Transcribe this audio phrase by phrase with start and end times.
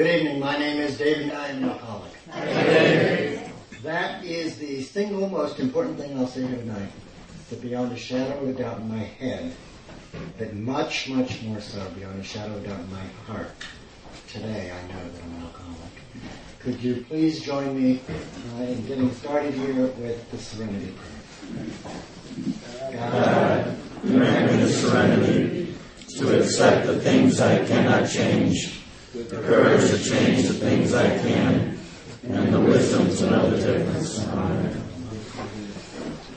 [0.00, 0.40] Good evening.
[0.40, 1.30] My name is David.
[1.30, 2.12] I am an alcoholic.
[3.82, 6.90] That is the single most important thing I'll say tonight.
[7.50, 9.54] That beyond a shadow of a doubt in my head,
[10.38, 13.50] but much, much more so beyond a shadow of a doubt in my heart,
[14.26, 15.92] today I know that I'm an alcoholic.
[16.60, 18.00] Could you please join me
[18.56, 21.72] uh, in getting started here with the Serenity Prayer?
[22.94, 23.76] God,
[24.06, 25.74] grant me the serenity
[26.16, 28.79] to accept the things I cannot change,
[29.12, 31.78] the courage to change the things I can,
[32.28, 34.24] and the wisdom to know the difference.
[34.28, 34.76] Amen.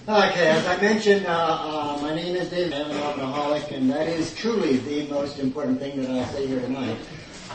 [0.08, 2.74] Okay, as I mentioned, uh, uh, my name is David.
[2.74, 6.60] I'm an alcoholic, and that is truly the most important thing that I'll say here
[6.60, 6.98] tonight.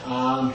[0.05, 0.55] Um,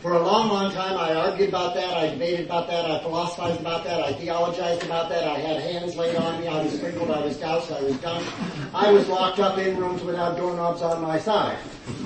[0.00, 3.60] for a long, long time, I argued about that, I debated about that, I philosophized
[3.60, 7.10] about that, I theologized about that, I had hands laid on me, I was sprinkled,
[7.10, 8.74] I was doused, I was dunked.
[8.74, 11.58] I was locked up in rooms without doorknobs on my side.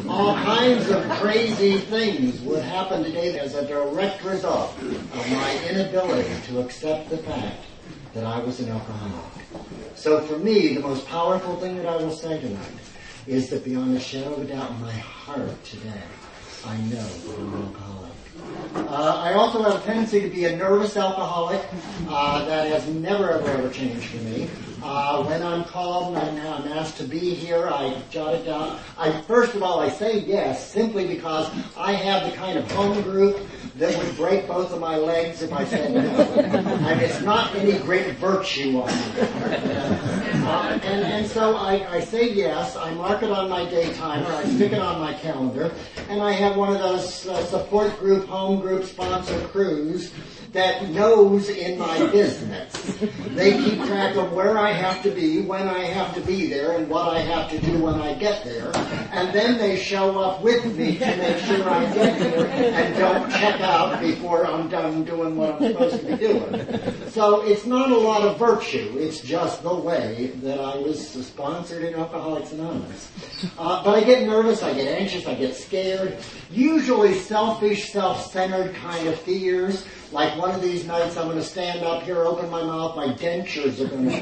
[0.08, 6.34] All kinds of crazy things would happen today as a direct result of my inability
[6.46, 7.64] to accept the fact
[8.14, 9.46] that I was an alcoholic.
[9.94, 12.72] So for me, the most powerful thing that I will say tonight
[13.26, 16.02] is that beyond a shadow of a doubt in my heart today,
[16.64, 18.10] I know that I'm an alcoholic.
[18.90, 21.62] Uh, I also have a tendency to be a nervous alcoholic.
[22.08, 24.48] Uh, that has never ever ever changed for me.
[24.82, 28.78] Uh, when I'm called and I'm asked to be here, I jot it down.
[28.98, 33.00] I first of all I say yes simply because I have the kind of home
[33.02, 33.38] group
[33.76, 36.00] that would break both of my legs if I said no.
[36.00, 40.29] and it's not any great virtue on me.
[40.42, 44.26] Uh, and, and so I, I say yes, I mark it on my day timer,
[44.32, 45.72] I stick it on my calendar,
[46.08, 50.12] and I have one of those uh, support group, home group sponsor crews
[50.52, 52.72] that knows in my business.
[53.34, 56.72] They keep track of where I have to be, when I have to be there,
[56.72, 58.72] and what I have to do when I get there.
[59.12, 63.30] And then they show up with me to make sure I get there and don't
[63.30, 67.10] check out before I'm done doing what I'm supposed to be doing.
[67.10, 71.84] So it's not a lot of virtue, it's just the way that I was sponsored
[71.84, 73.10] in Alcoholics Anonymous.
[73.58, 76.18] Uh, but I get nervous, I get anxious, I get scared.
[76.50, 79.86] Usually selfish, self-centered kind of fears.
[80.12, 83.08] Like one of these nights I'm going to stand up here, open my mouth, my
[83.14, 84.16] dentures are going to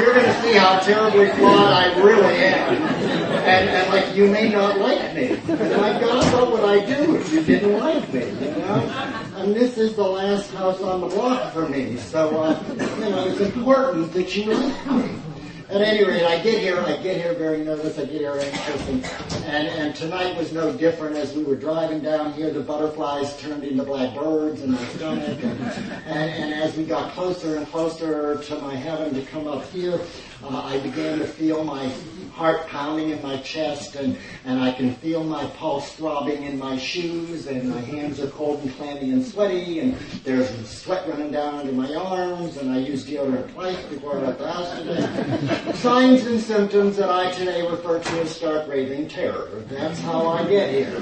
[0.00, 2.74] You're going to see how terribly flawed I really am.
[2.74, 5.32] And, and like, you may not like me.
[5.46, 9.30] And my God, what would I do if you didn't like me, you know?
[9.36, 11.98] And this is the last house on the block for me.
[11.98, 15.29] So, uh, you know, it's important that you like me.
[15.70, 18.36] At any rate, I get here, and I get here very nervous, I get here
[18.36, 19.04] anxious, and,
[19.44, 21.14] and, and tonight was no different.
[21.14, 25.38] As we were driving down here, the butterflies turned into black birds in my stomach,
[25.44, 29.64] and, and, and as we got closer and closer to my heaven to come up
[29.70, 30.00] here,
[30.42, 31.90] uh, I began to feel my
[32.32, 36.78] heart pounding in my chest and, and I can feel my pulse throbbing in my
[36.78, 41.56] shoes and my hands are cold and clammy and sweaty and there's sweat running down
[41.56, 45.72] under my arms and I use deodorant twice before I left the house today.
[45.74, 49.50] Signs and symptoms that I today refer to as stark raving terror.
[49.68, 51.00] That's how I get here.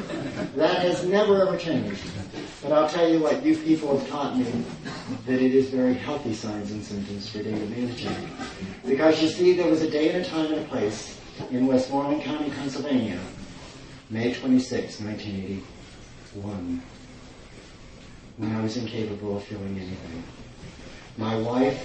[0.56, 2.02] That has never ever changed.
[2.62, 4.64] But I'll tell you what, you people have taught me
[5.26, 8.12] that it is very healthy signs and symptoms for David managing.
[8.84, 11.20] Because you see, there was a day and a time and a place
[11.50, 13.20] in Westmoreland County, Pennsylvania,
[14.10, 16.82] May 26, 1981,
[18.38, 20.24] when I was incapable of feeling anything.
[21.16, 21.80] My wife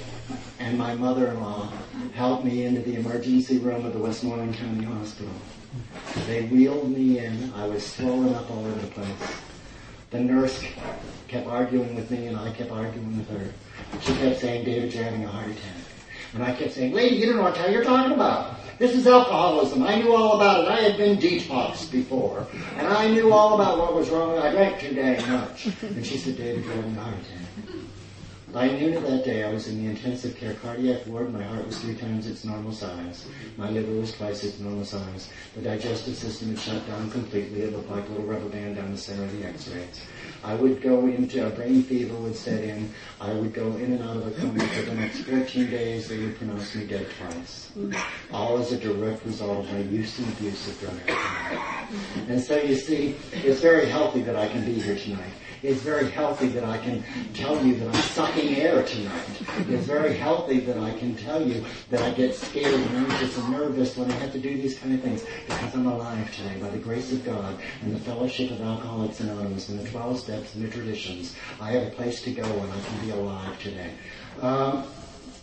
[0.59, 1.71] and my mother-in-law
[2.15, 5.33] helped me into the emergency room of the Westmoreland County Hospital.
[6.25, 7.53] They wheeled me in.
[7.53, 9.52] I was swollen up all over the place.
[10.13, 10.63] The nurse
[11.27, 13.51] kept arguing with me and I kept arguing with her.
[14.01, 15.73] She kept saying, David's having a heart attack.
[16.35, 18.59] And I kept saying, lady, you don't know what you're talking about.
[18.77, 19.81] This is alcoholism.
[19.81, 20.67] I knew all about it.
[20.67, 22.45] I had been detoxed before.
[22.77, 24.37] And I knew all about what was wrong.
[24.37, 25.65] I drank too dang much.
[25.81, 27.75] And she said, David, you're having a heart attack.
[28.53, 31.33] By noon of that day, I was in the intensive care cardiac ward.
[31.33, 33.25] My heart was three times its normal size.
[33.57, 35.31] My liver was twice its normal size.
[35.55, 37.63] The digestive system had shut down completely.
[37.63, 40.05] It looked like a little rubber band down the center of the x-rays.
[40.43, 42.93] I would go into, a brain fever would set in.
[43.19, 46.07] I would go in and out of a coma for the next 14 days.
[46.07, 47.71] They would pronounce me dead twice.
[48.31, 51.01] All as a direct result of my use and abuse of drugs.
[52.29, 55.33] And so you see, it's very healthy that I can be here tonight.
[55.63, 57.01] It's very healthy that I can
[57.33, 59.41] tell you that I'm sucking air tonight.
[59.69, 63.49] It's very healthy that I can tell you that I get scared and anxious and
[63.49, 66.67] nervous when I have to do these kind of things because I'm alive today by
[66.67, 70.65] the grace of God and the fellowship of Alcoholics Anonymous and the 12 steps and
[70.65, 71.33] the traditions.
[71.61, 73.91] I have a place to go and I can be alive today.
[74.41, 74.85] Um,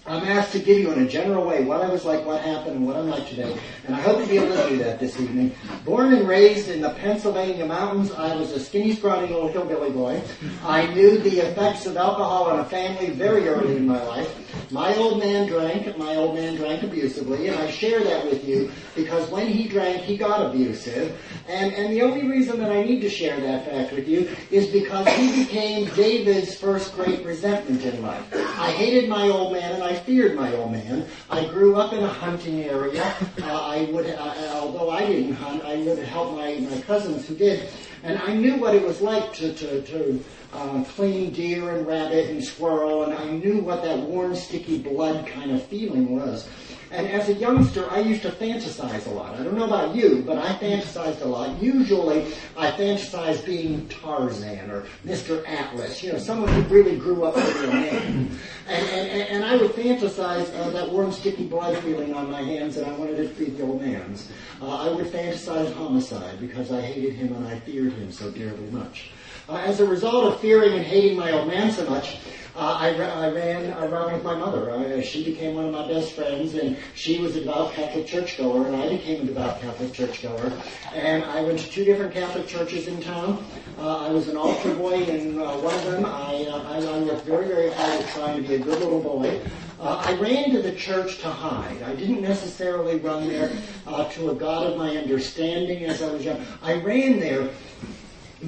[0.06, 2.76] I'm asked to give you in a general way what I was like, what happened,
[2.76, 3.56] and what I'm like today.
[3.87, 5.55] And I hope to be able to do that this evening.
[5.85, 10.23] Born and raised in the Pennsylvania mountains, I was a skinny, scrawny little hillbilly boy.
[10.64, 14.37] I knew the effects of alcohol on a family very early in my life.
[14.70, 18.70] My old man drank, my old man drank abusively, and I share that with you
[18.94, 21.20] because when he drank, he got abusive.
[21.49, 24.69] And, and the only reason that I need to share that fact with you is
[24.69, 28.25] because he became David's first great resentment in life.
[28.35, 31.06] I hated my old man and I feared my old man.
[31.31, 33.14] I grew up in a hunting area.
[33.43, 37.35] Uh, I would, uh, although I didn't hunt, I would help my, my cousins who
[37.35, 37.69] did.
[38.02, 42.31] And I knew what it was like to, to, to uh, clean deer and rabbit
[42.31, 46.49] and squirrel, and I knew what that warm, sticky blood kind of feeling was.
[46.93, 49.39] And as a youngster, I used to fantasize a lot.
[49.39, 51.63] I don't know about you, but I fantasized a lot.
[51.63, 52.27] Usually,
[52.57, 55.47] I fantasized being Tarzan or Mr.
[55.47, 58.31] Atlas, you know, someone who really grew up be a man.
[58.67, 62.77] And, and, and I would fantasize uh, that warm, sticky blood feeling on my hands,
[62.77, 64.31] and I wanted to be the old man's.
[64.61, 68.69] Uh, I would fantasize homicide because I hated him and I feared him so dearly
[68.71, 69.11] much.
[69.49, 72.19] Uh, as a result of fearing and hating my old man so much,
[72.57, 74.71] uh, I, I, ran around with my mother.
[74.71, 78.67] Uh, she became one of my best friends, and she was a devout Catholic churchgoer,
[78.67, 80.53] and I became a devout Catholic churchgoer.
[80.94, 83.44] And I went to two different Catholic churches in town.
[83.79, 86.05] Uh, I was an altar boy in uh, one of them.
[86.05, 89.41] I, uh, I, worked very, very hard at trying to be a good little boy.
[89.81, 91.82] Uh, I ran to the church to hide.
[91.82, 93.50] I didn't necessarily run there
[93.87, 96.44] uh, to a God of my understanding as I was young.
[96.62, 97.49] I ran there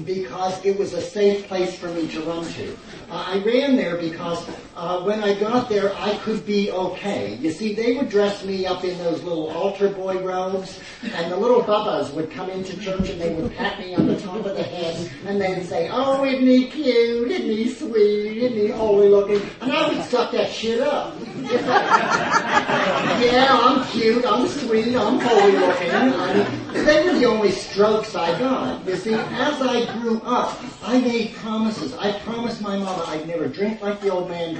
[0.05, 2.73] because it was a safe place for me to run to.
[3.09, 7.35] Uh, I ran there because uh, when I got there, I could be okay.
[7.35, 11.37] You see, they would dress me up in those little altar boy robes, and the
[11.37, 14.55] little bubbas would come into church and they would pat me on the top of
[14.55, 17.29] the head and then say, "Oh, isn't he cute?
[17.29, 18.43] Isn't he sweet?
[18.43, 21.13] Isn't he holy looking?" And I would suck that shit up.
[21.43, 24.25] yeah, I'm cute.
[24.25, 24.95] I'm sweet.
[24.95, 25.91] I'm holy looking.
[25.91, 28.85] I mean, they were the only strokes I got.
[28.87, 31.93] You see, as I grew up, I made promises.
[31.93, 34.55] I promised my mama I'd never drink like the old man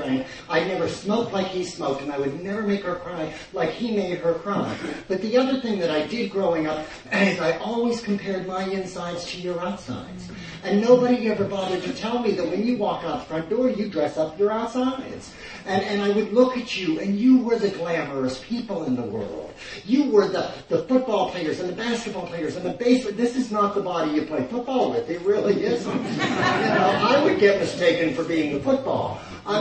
[0.50, 3.95] I'd never smoked like he smoked, and I would never make her cry like he
[3.95, 4.75] made her cry.
[5.07, 9.25] But the other thing that I did growing up is I always compared my insides
[9.31, 10.29] to your outsides.
[10.63, 13.69] And nobody ever bothered to tell me that when you walk out the front door,
[13.69, 15.33] you dress up your outsides.
[15.65, 19.01] And, and I would look at you, and you were the glamorous people in the
[19.01, 19.53] world.
[19.85, 23.11] You were the, the football players and the basketball players and the baseball.
[23.13, 25.09] This is not the body you play football with.
[25.09, 26.03] It really isn't.
[26.03, 29.19] you know, I would get mistaken for being the football.
[29.45, 29.51] You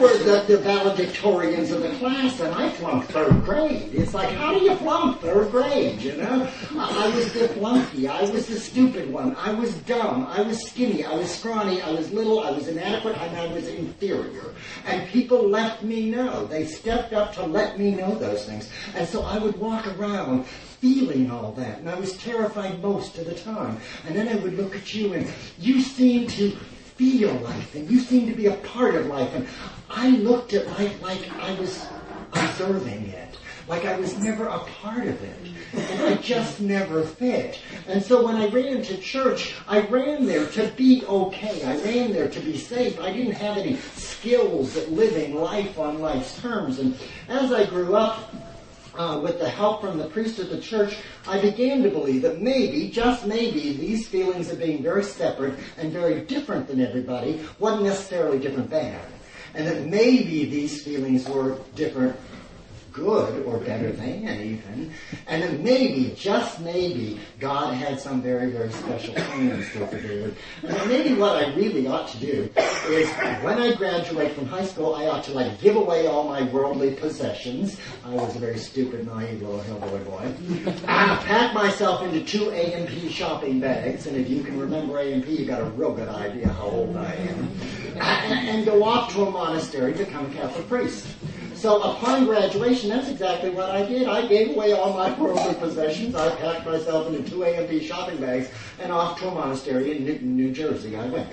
[0.00, 3.94] were the, the valedictorians of the class, and I flunked third grade.
[3.94, 6.50] It's like, how do you flunk third grade, you know?
[6.76, 8.08] I, I was the flunky.
[8.08, 9.36] I was the stupid one.
[9.36, 10.26] I was dumb.
[10.26, 11.04] I was skinny.
[11.04, 11.80] I was scrawny.
[11.80, 12.40] I was little.
[12.40, 13.16] I was inadequate.
[13.18, 14.52] And I was inferior.
[14.86, 16.44] And people let me know.
[16.44, 18.68] They stepped up to let me know those things.
[18.96, 21.78] And so I would walk around feeling all that.
[21.78, 23.78] And I was terrified most of the time.
[24.08, 26.56] And then I would look at you, and you seemed to
[26.96, 29.32] feel life and you seem to be a part of life.
[29.34, 29.46] And
[29.90, 31.86] I looked at life like I was
[32.32, 33.38] observing it,
[33.68, 35.36] like I was never a part of it.
[35.74, 37.60] And I just never fit.
[37.86, 41.62] And so when I ran to church, I ran there to be okay.
[41.64, 42.98] I ran there to be safe.
[43.00, 46.78] I didn't have any skills at living life on life's terms.
[46.78, 46.96] And
[47.28, 48.32] as I grew up,
[48.96, 50.96] uh, with the help from the priest of the church,
[51.26, 55.92] I began to believe that maybe, just maybe, these feelings of being very separate and
[55.92, 59.04] very different than everybody wasn't necessarily different bad.
[59.54, 62.16] And that maybe these feelings were different
[62.96, 64.90] good or better than even,
[65.26, 70.00] and that maybe, just maybe, God had some very, very special plan in store for
[70.00, 70.34] David.
[70.62, 72.50] And maybe what I really ought to do
[72.88, 73.08] is,
[73.44, 76.94] when I graduate from high school, I ought to like give away all my worldly
[76.94, 77.78] possessions.
[78.02, 80.32] I was a very stupid, naive little hillbilly boy.
[80.88, 85.44] I pack myself into two A&P shopping bags, and if you can remember A&P, you
[85.44, 87.50] got a real good idea how old I am.
[87.96, 91.06] And, and go off to a monastery to become a Catholic priest.
[91.56, 94.08] So upon graduation, that's exactly what I did.
[94.08, 96.14] I gave away all my worldly possessions.
[96.14, 100.36] I packed myself into two A&P shopping bags and off to a monastery in Newton,
[100.36, 101.28] New Jersey I went.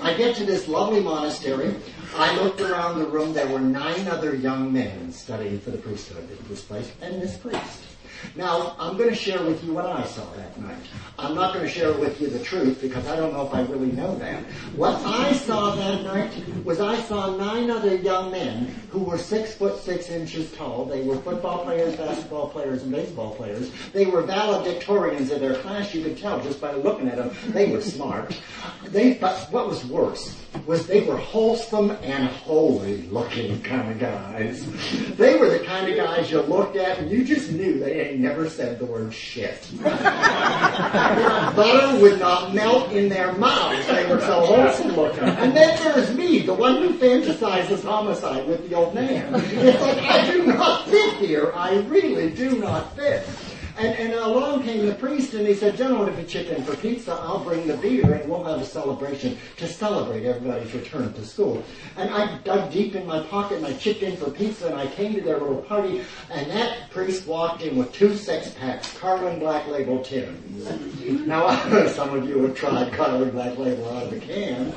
[0.00, 1.74] I get to this lovely monastery.
[2.14, 3.32] I looked around the room.
[3.32, 7.36] There were nine other young men studying for the priesthood in this place, and this
[7.36, 7.85] priest.
[8.34, 10.76] Now, I'm going to share with you what I saw that night.
[11.18, 13.62] I'm not going to share with you the truth because I don't know if I
[13.62, 14.42] really know that.
[14.74, 16.32] What I saw that night
[16.64, 20.84] was I saw nine other young men who were six foot six inches tall.
[20.84, 23.70] They were football players, basketball players, and baseball players.
[23.92, 25.94] They were valedictorians of their class.
[25.94, 27.30] You could tell just by looking at them.
[27.52, 28.38] They were smart.
[28.88, 34.66] They, but what was worse was they were wholesome and holy looking kind of guys.
[35.16, 38.20] They were the kind of guys you looked at and you just knew they had
[38.20, 39.68] never said the word shit.
[41.56, 43.86] Butter would not melt in their mouths.
[43.86, 45.24] They were so wholesome looking.
[45.24, 49.34] And then there's me, the one who fantasizes homicide with the old man.
[49.34, 51.52] It's like, I do not fit here.
[51.54, 53.26] I really do not fit.
[53.78, 57.12] And, and along came the priest and he said, gentlemen, if chip in for pizza,
[57.12, 61.62] I'll bring the beer and we'll have a celebration to celebrate everybody's return to school.
[61.96, 64.86] And I dug deep in my pocket and I chipped in for pizza and I
[64.86, 69.38] came to their little party and that priest walked in with two six packs, Carling
[69.40, 71.26] Black Label tins.
[71.26, 74.72] Now, some of you have tried Carling Black Label out of the can.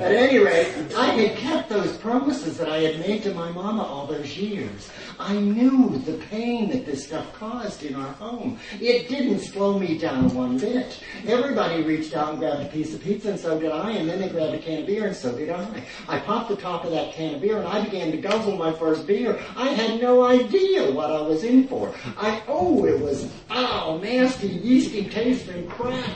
[0.00, 3.82] At any rate, I had kept those promises that I had made to my mama
[3.82, 4.88] all those years.
[5.18, 8.58] I knew the pain that this stuff caused in our home.
[8.80, 11.02] It didn't slow me down one bit.
[11.26, 14.20] Everybody reached out and grabbed a piece of pizza, and so did I, and then
[14.20, 15.82] they grabbed a can of beer, and so did I.
[16.06, 18.74] I popped the top of that can of beer, and I began to guzzle my
[18.74, 19.40] first beer.
[19.56, 21.94] I had no idea what I was in for.
[22.18, 26.10] I, oh, it was, oh, nasty, yeasty tasting crap.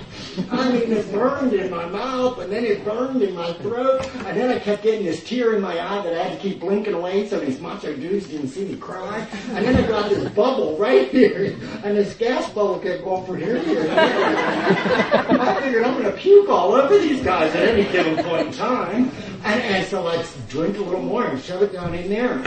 [0.51, 4.37] I mean, it burned in my mouth, and then it burned in my throat, and
[4.37, 6.93] then I kept getting this tear in my eye that I had to keep blinking
[6.93, 9.27] away so these macho dudes didn't see me cry.
[9.53, 13.39] And then I got this bubble right here, and this gas bubble kept going from
[13.39, 13.87] here to here.
[13.99, 18.53] I figured I'm going to puke all over these guys at any given point in
[18.53, 19.11] time.
[19.45, 22.45] And, and so I drink a little more and shove it down in there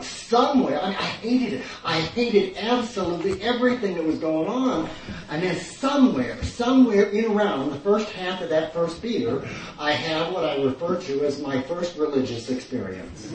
[0.00, 0.80] somewhere.
[0.82, 1.64] I, mean, I hated it.
[1.84, 4.88] I hated absolutely everything that was going on.
[5.30, 9.42] And then somewhere, somewhere in around the first half of that first beer,
[9.78, 13.32] I had what I refer to as my first religious experience.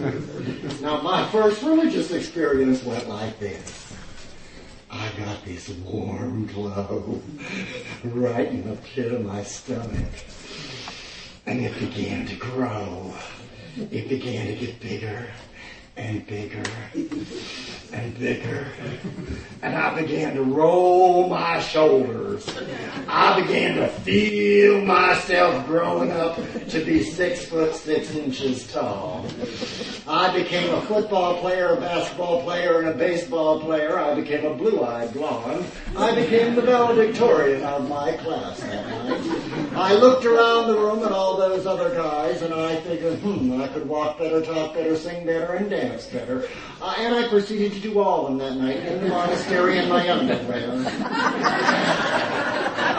[0.82, 3.91] now, my first religious experience went like this.
[4.92, 7.22] I got this warm glow
[8.04, 10.10] right in the pit of my stomach.
[11.46, 13.14] And it began to grow.
[13.78, 15.28] It began to get bigger
[15.98, 16.64] and bigger
[17.94, 18.66] and bigger.
[19.62, 22.48] And I began to roll my shoulders.
[23.08, 26.38] I began to feel myself growing up
[26.70, 29.26] to be six foot six inches tall.
[30.08, 34.00] I became a football player, a basketball player, and a baseball player.
[34.00, 35.66] I became a blue-eyed blonde.
[35.96, 39.41] I became the valedictorian of my class that night.
[39.74, 43.68] I looked around the room at all those other guys, and I figured, hmm, I
[43.70, 46.48] could walk better, talk better, sing better, and dance better.
[46.82, 49.88] Uh, and I proceeded to do all of them that night in the monastery in
[49.88, 50.72] my underwear.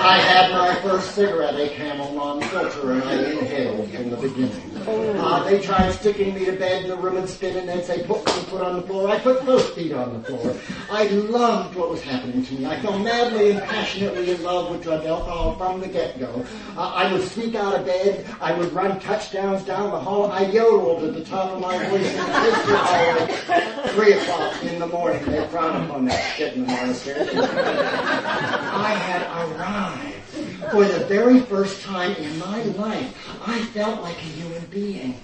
[0.04, 4.71] I had my first cigarette, a Camel non-filter, and I inhaled from the beginning.
[4.88, 8.26] Uh, they tried sticking me to bed in the room and spinning they'd say, put
[8.26, 9.08] one foot on the floor.
[9.08, 10.56] I put both feet on the floor.
[10.90, 12.66] I loved what was happening to me.
[12.66, 16.44] I fell madly and passionately in love with drug alcohol from the get-go.
[16.76, 18.26] Uh, I would sneak out of bed.
[18.40, 20.30] I would run touchdowns down the hall.
[20.32, 23.88] I yodeled at the top of my voice hallway.
[23.90, 25.24] Three o'clock in the morning.
[25.26, 27.28] They frown upon that shit in the monastery.
[27.34, 30.11] I had arrived.
[30.70, 33.14] For the very first time in my life,
[33.46, 35.14] I felt like a human being.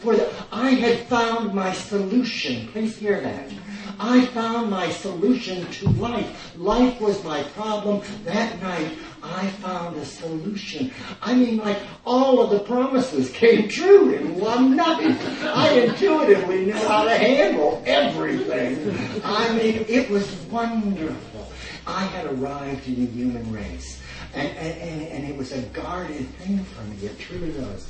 [0.00, 2.68] For the, I had found my solution.
[2.68, 3.50] Please hear that.
[3.98, 6.56] I found my solution to life.
[6.56, 8.02] Life was my problem.
[8.24, 10.92] That night, I found a solution.
[11.22, 15.16] I mean, like all of the promises came true in one night.
[15.42, 19.22] I intuitively knew how to handle everything.
[19.24, 21.50] I mean, it was wonderful.
[21.86, 24.00] I had arrived in the human race.
[24.34, 27.06] And, and, and, it was a guarded thing for me.
[27.06, 27.88] It truly was.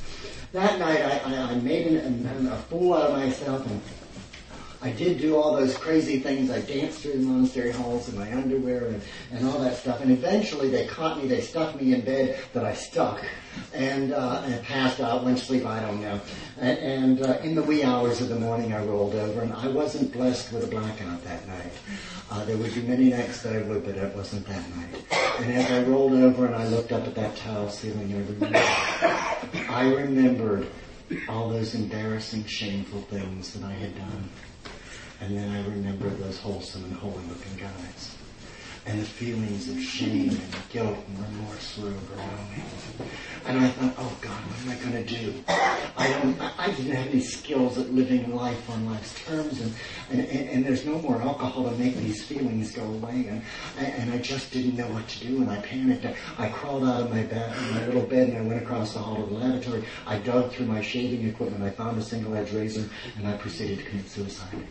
[0.52, 3.80] That night, I, I, I made an, a fool out of myself and
[4.84, 6.50] I did do all those crazy things.
[6.50, 9.00] I danced through the monastery halls in my underwear and,
[9.32, 10.02] and all that stuff.
[10.02, 13.24] And eventually they caught me, they stuck me in bed that I stuck
[13.72, 16.20] and, uh, and passed out, went to sleep, I don't know.
[16.60, 19.68] And, and uh, in the wee hours of the morning I rolled over and I
[19.68, 21.72] wasn't blessed with a blackout that night.
[22.30, 25.02] Uh, there would be many nights that I would, but it wasn't that night.
[25.38, 28.12] And as I rolled over and I looked up at that tile ceiling,
[29.70, 30.68] I remembered
[31.26, 34.28] all those embarrassing, shameful things that I had done.
[35.20, 38.16] And then I remember those wholesome and holy looking guys.
[38.86, 42.62] and the feelings of shame and guilt and remorse were overwhelming.
[43.46, 45.44] And I thought, oh God, what am I going to do?
[45.96, 49.74] I don't, I didn't have any skills at living life on life's terms, and,
[50.10, 53.42] and, and, there's no more alcohol to make these feelings go away, and,
[53.78, 56.06] and I just didn't know what to do, and I panicked.
[56.38, 59.16] I crawled out of my bed, my little bed, and I went across the hall
[59.16, 59.84] to the lavatory.
[60.06, 63.84] I dug through my shaving equipment, I found a single-edged razor, and I proceeded to
[63.84, 64.66] commit suicide.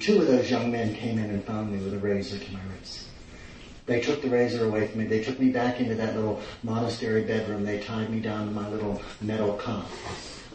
[0.00, 2.60] Two of those young men came in and found me with a razor to my
[2.72, 3.06] wrist.
[3.86, 5.06] They took the razor away from me.
[5.06, 7.64] They took me back into that little monastery bedroom.
[7.64, 9.86] They tied me down to my little metal cot.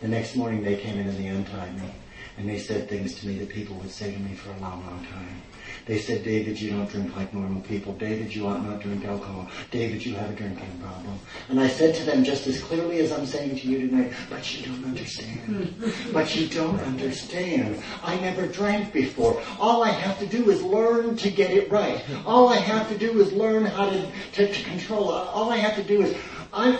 [0.02, 1.94] The next morning they came in and they untied me.
[2.38, 4.86] And they said things to me that people would say to me for a long,
[4.86, 5.42] long time.
[5.86, 7.94] They said, David, you don't drink like normal people.
[7.94, 9.50] David, you ought not drink alcohol.
[9.72, 11.18] David, you have a drinking problem.
[11.50, 14.56] And I said to them just as clearly as I'm saying to you tonight, but
[14.56, 15.74] you don't understand.
[16.14, 17.82] but you don't understand.
[18.04, 19.42] I never drank before.
[19.60, 22.04] All I have to do is learn to get it right.
[22.26, 25.28] All I have to do is learn how to, to, to control it.
[25.28, 26.16] All I have to do is,
[26.54, 26.80] I,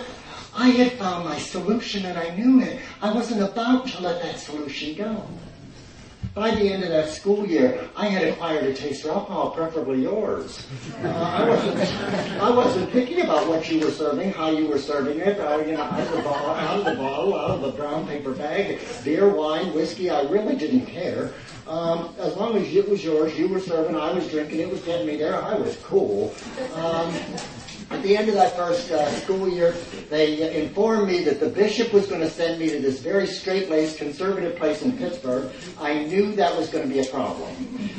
[0.54, 2.78] I had found my solution and I knew it.
[3.00, 5.26] I wasn't about to let that solution go.
[6.34, 10.00] By the end of that school year, I had acquired a taste for alcohol, preferably
[10.02, 10.66] yours.
[11.02, 11.78] Uh, I wasn't,
[12.40, 15.72] I wasn't thinking about what you were serving, how you were serving it, uh, you
[15.72, 18.80] know, out of the bottle, out of the bottle, out of the brown paper bag,
[19.04, 20.08] beer, wine, whiskey.
[20.08, 21.34] I really didn't care.
[21.68, 24.80] Um, as long as it was yours, you were serving, I was drinking, it was
[24.80, 26.34] getting me there, I was cool.
[26.74, 27.14] Um,
[28.02, 29.76] at the end of that first uh, school year,
[30.10, 33.96] they informed me that the bishop was going to send me to this very straight-laced
[33.96, 35.52] conservative place in Pittsburgh.
[35.78, 37.54] I knew that was going to be a problem.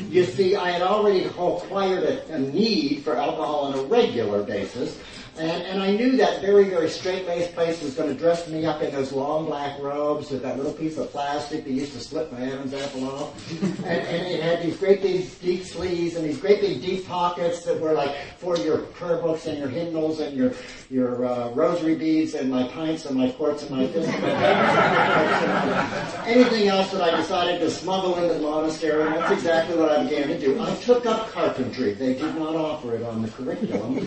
[0.10, 5.00] You see, I had already acquired a, a need for alcohol on a regular basis.
[5.36, 8.84] And, and I knew that very, very straight-laced place was going to dress me up
[8.84, 12.32] in those long black robes with that little piece of plastic that used to slip
[12.32, 13.52] my Adam's apple off.
[13.62, 17.66] and, and it had these great big deep sleeves and these great big deep pockets
[17.66, 20.54] that were like for your prayer books and your hymnals and your,
[20.92, 23.84] your uh, rosary beads and my pints and my quarts and my
[26.28, 29.02] anything else that I decided to smuggle into the monastery.
[29.02, 30.62] And that's exactly what I began to do.
[30.62, 31.94] I took up carpentry.
[31.94, 33.98] They did not offer it on the curriculum.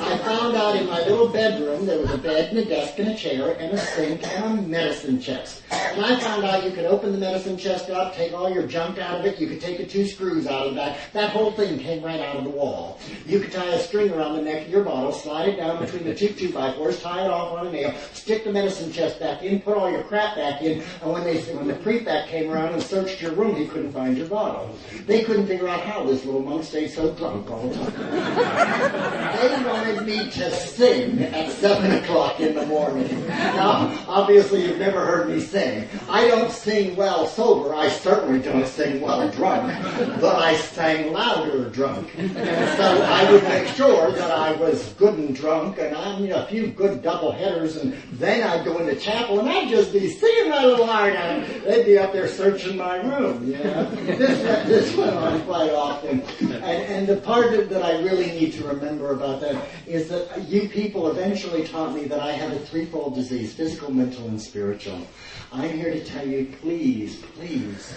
[0.00, 3.08] I found out in my little bedroom there was a bed and a desk and
[3.08, 5.62] a chair and a sink and a medicine chest.
[5.70, 8.98] And I found out you could open the medicine chest up, take all your junk
[8.98, 9.38] out of it.
[9.38, 10.98] You could take the two screws out of back.
[11.12, 12.98] That whole thing came right out of the wall.
[13.26, 16.04] You could tie a string around the neck of your bottle, slide it down between
[16.04, 19.20] the two two by fours, tie it off on a nail, stick the medicine chest
[19.20, 22.50] back in, put all your crap back in, and when they when the prefect came
[22.50, 24.74] around and searched your room, he couldn't find your bottle.
[25.06, 27.92] They couldn't figure out how this little monk stayed so drunk all the time.
[29.36, 33.26] they wanted me to sing at seven o'clock in the morning.
[33.28, 35.88] Now, obviously you've never heard me sing.
[36.08, 37.74] I don't sing well sober.
[37.74, 39.72] I certainly don't sing well drunk.
[40.20, 42.10] But I sang louder drunk.
[42.16, 46.32] And so I would make sure that I was good and drunk and I mean
[46.32, 50.08] a few good double headers and then I'd go into chapel and I'd just be
[50.08, 51.46] singing my little heart out.
[51.64, 53.90] They'd be up there searching my room, you know.
[53.90, 56.22] This, this went on quite often.
[56.40, 60.68] And, and the part that I really need to remember about that is that you
[60.68, 65.06] people eventually taught me that I have a threefold disease, physical, mental, and spiritual.
[65.52, 67.94] I'm here to tell you, please, please,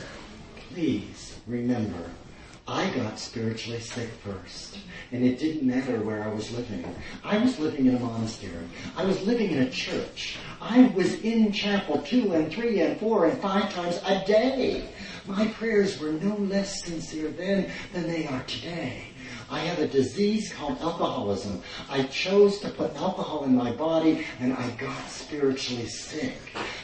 [0.69, 2.11] please remember,
[2.67, 4.77] I got spiritually sick first.
[5.11, 6.85] And it didn't matter where I was living.
[7.23, 8.67] I was living in a monastery.
[8.95, 10.37] I was living in a church.
[10.61, 14.89] I was in chapel two and three and four and five times a day.
[15.25, 19.05] My prayers were no less sincere then than they are today.
[19.53, 21.61] I have a disease called alcoholism.
[21.87, 26.33] I chose to put alcohol in my body and I got spiritually sick.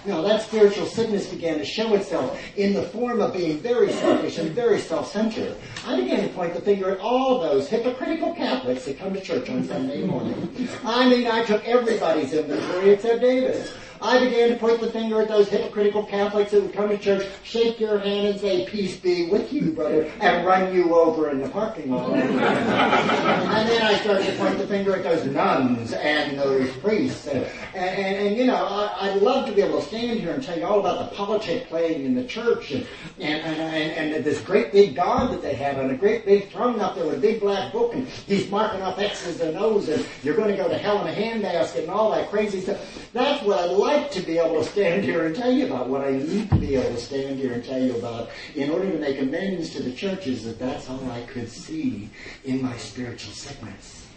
[0.05, 4.37] Now that spiritual sickness began to show itself in the form of being very selfish
[4.37, 5.57] and very self-centered.
[5.87, 9.49] I began to point the finger at all those hypocritical Catholics that come to church
[9.49, 10.69] on Sunday morning.
[10.85, 13.73] I mean, I took everybody's inventory except David's.
[14.01, 17.27] I began to point the finger at those hypocritical Catholics that would come to church,
[17.43, 21.39] shake your hand and say, peace be with you, brother, and run you over in
[21.39, 22.13] the parking lot.
[22.13, 27.27] and then I started to point the finger at those nuns and those priests.
[27.27, 30.41] And, and, and you know, I, would love to be able to stand here and
[30.41, 32.85] tell you all about the politic playing in the church and,
[33.19, 36.79] and, and, and, this great big God that they have and a great big throne
[36.79, 40.05] up there with a big black book and he's marking off X's and O's and
[40.23, 43.09] you're going to go to hell in a handbasket and all that crazy stuff.
[43.13, 45.87] That's what I love like to be able to stand here and tell you about
[45.87, 48.91] what I need to be able to stand here and tell you about in order
[48.91, 52.09] to make amends to the churches that that's all I could see
[52.43, 54.07] in my spiritual sickness.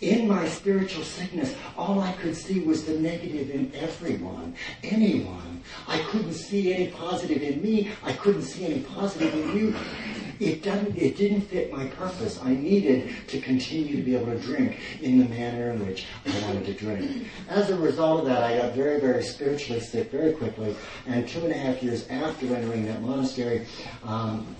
[0.00, 5.62] In my spiritual sickness, all I could see was the negative in everyone, anyone.
[5.86, 7.90] I couldn't see any positive in me.
[8.02, 9.74] I couldn't see any positive in you.
[10.40, 12.40] It didn't, it didn't fit my purpose.
[12.42, 16.40] I needed to continue to be able to drink in the manner in which I
[16.46, 17.26] wanted to drink.
[17.48, 20.74] As a result of that, I got very, very spiritually sick very quickly,
[21.06, 23.66] and two and a half years after entering that monastery,
[24.04, 24.56] um,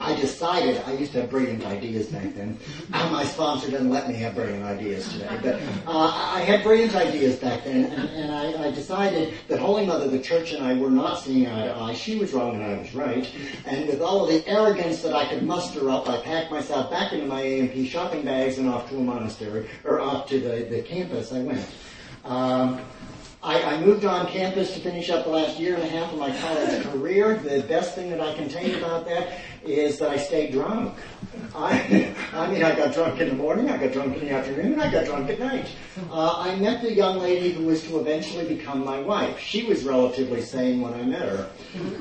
[0.00, 2.56] I decided, I used to have brilliant ideas back then.
[2.90, 5.54] My sponsor doesn't let me have brilliant ideas today, but
[5.86, 10.08] uh, I had brilliant ideas back then, and, and I, I, decided that Holy Mother,
[10.08, 11.94] the Church, and I were not seeing eye to eye.
[11.94, 13.28] She was wrong and I was right.
[13.66, 17.12] And with all of the arrogance that I could muster up, I packed myself back
[17.12, 20.82] into my A&P shopping bags and off to a monastery, or off to the, the
[20.82, 21.66] campus I went.
[22.24, 22.80] Um,
[23.42, 26.18] I, I, moved on campus to finish up the last year and a half of
[26.18, 27.36] my college career.
[27.38, 30.96] The best thing that I can tell you about that is that I stayed drunk.
[31.54, 34.72] I, I mean, I got drunk in the morning, I got drunk in the afternoon,
[34.72, 35.68] and I got drunk at night.
[36.10, 39.38] Uh, I met the young lady who was to eventually become my wife.
[39.38, 41.50] She was relatively sane when I met her.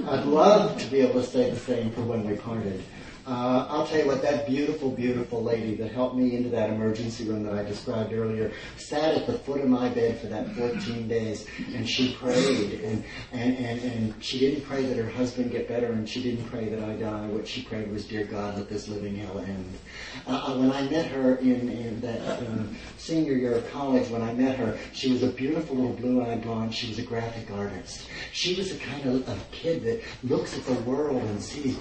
[0.10, 2.84] I'd love to be able to say the same for when we parted.
[3.28, 7.26] Uh, I'll tell you what, that beautiful, beautiful lady that helped me into that emergency
[7.26, 11.10] room that I described earlier sat at the foot of my bed for that 14
[11.10, 15.68] days and she prayed and, and, and, and she didn't pray that her husband get
[15.68, 17.28] better and she didn't pray that I die.
[17.28, 19.78] What she prayed was, dear God, let this living hell end.
[20.26, 24.22] Uh, uh when I met her in, in that um, senior year of college, when
[24.22, 26.74] I met her, she was a beautiful little blue-eyed blonde.
[26.74, 28.08] She was a graphic artist.
[28.32, 31.78] She was the kind of, of kid that looks at the world and sees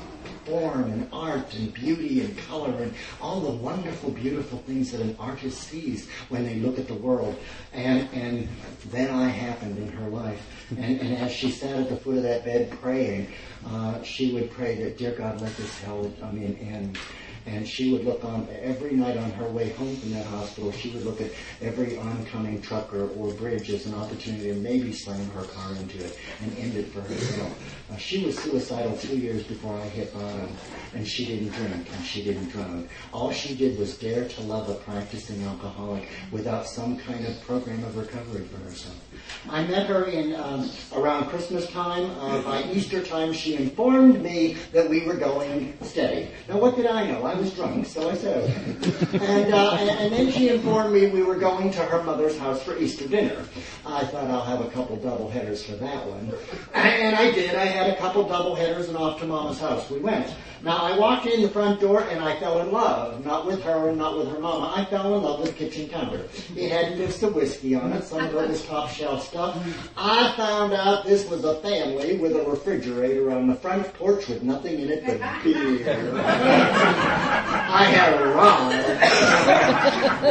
[0.47, 5.17] form and art and beauty and color and all the wonderful, beautiful things that an
[5.19, 7.37] artist sees when they look at the world.
[7.73, 8.49] And, and
[8.91, 10.41] then I happened in her life.
[10.71, 13.33] And, and as she sat at the foot of that bed praying,
[13.67, 16.99] uh, she would pray that, dear God, let this hell, I mean, end
[17.47, 20.73] and she would look on every night on her way home from that hospital.
[20.73, 21.31] She would look at
[21.63, 26.05] every oncoming truck or, or bridge as an opportunity to maybe slam her car into
[26.05, 27.87] it and end it for herself.
[27.91, 30.49] Uh, she was suicidal two years before I hit bottom,
[30.95, 32.89] and she didn't drink and she didn't drug.
[33.13, 37.83] All she did was dare to love a practicing alcoholic without some kind of program
[37.85, 39.06] of recovery for herself.
[39.51, 42.11] I met her in um, around Christmas time.
[42.19, 46.29] Uh, by Easter time, she informed me that we were going steady.
[46.49, 47.25] Now, what did I know?
[47.25, 48.51] I was drunk, so I said
[49.15, 49.27] okay.
[49.27, 52.63] And, uh, and, and, then she informed me we were going to her mother's house
[52.63, 53.45] for Easter dinner.
[53.85, 56.33] I thought I'll have a couple double headers for that one.
[56.75, 57.55] And I did.
[57.55, 60.35] I had a couple double headers and off to Mama's house we went.
[60.63, 63.89] Now I walked in the front door and I fell in love, not with her
[63.89, 64.73] and not with her mama.
[64.75, 66.25] I fell in love with the kitchen counter.
[66.57, 69.57] It had bits of whiskey on it, some of it was top shelf stuff.
[69.97, 74.43] I found out this was a family with a refrigerator on the front porch with
[74.43, 76.13] nothing in it but beer.
[76.19, 78.99] I had a ride.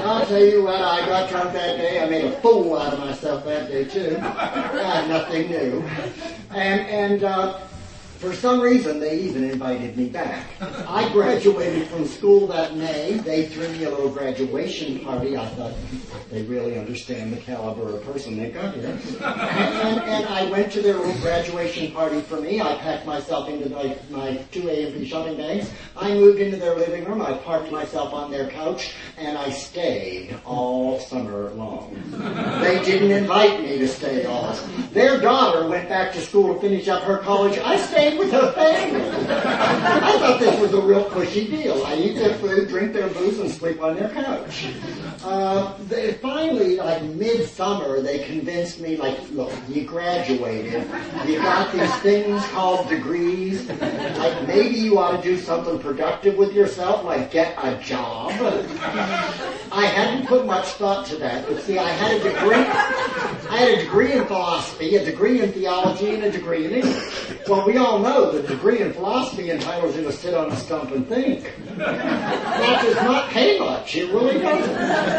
[0.03, 2.01] I'll tell you what, I got drunk that day.
[2.01, 4.17] I made a fool out of myself that day too.
[5.07, 5.83] Nothing new.
[6.51, 7.59] And, and, uh,
[8.25, 10.47] for some reason, they even invited me back.
[10.59, 13.17] I graduated from school that May.
[13.17, 15.37] They threw me a little graduation party.
[15.37, 15.73] I thought
[16.31, 18.97] they really understand the caliber of person they got here.
[19.21, 22.61] And, and, I went to their little graduation party for me.
[22.61, 25.69] I packed myself into my, my two A&P shopping bags.
[25.95, 27.21] I moved into their living room.
[27.21, 31.95] I parked myself on their couch, and I stayed all summer long.
[32.61, 34.53] They didn't invite me to stay all.
[34.91, 37.59] Their daughter went back to school to finish up her college.
[37.59, 39.01] I stayed stayed with her family.
[39.29, 41.83] I thought this was a real cushy deal.
[41.85, 44.67] I eat their food, drink their booze, and sleep on their couch.
[45.25, 50.87] Uh, they, finally, like midsummer, they convinced me, like, look, you graduated,
[51.25, 56.53] you got these things called degrees, like maybe you ought to do something productive with
[56.53, 58.31] yourself, like get a job.
[59.71, 63.69] I hadn't put much thought to that, but see, I had a degree, I had
[63.79, 67.31] a degree in philosophy, a degree in theology, and a degree in English.
[67.47, 70.91] Well, we all know the degree in philosophy entitles you to sit on a stump
[70.91, 71.51] and think.
[71.77, 73.95] That does not pay much.
[73.95, 75.14] It really doesn't.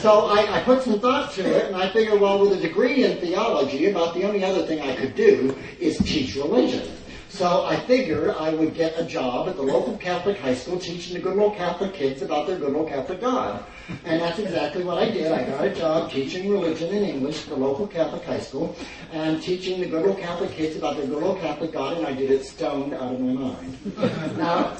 [0.00, 3.04] So I, I put some thought to it, and I figured, well, with a degree
[3.04, 6.90] in theology, about the only other thing I could do is teach religion.
[7.28, 11.14] So I figured I would get a job at the local Catholic high school teaching
[11.14, 13.64] the good old Catholic kids about their good old Catholic God.
[14.04, 15.30] And that's exactly what I did.
[15.30, 18.74] I got a job teaching religion in English at the local Catholic high school
[19.12, 22.12] and teaching the good old Catholic kids about their good old Catholic God, and I
[22.12, 24.36] did it stoned out of my mind.
[24.36, 24.76] now,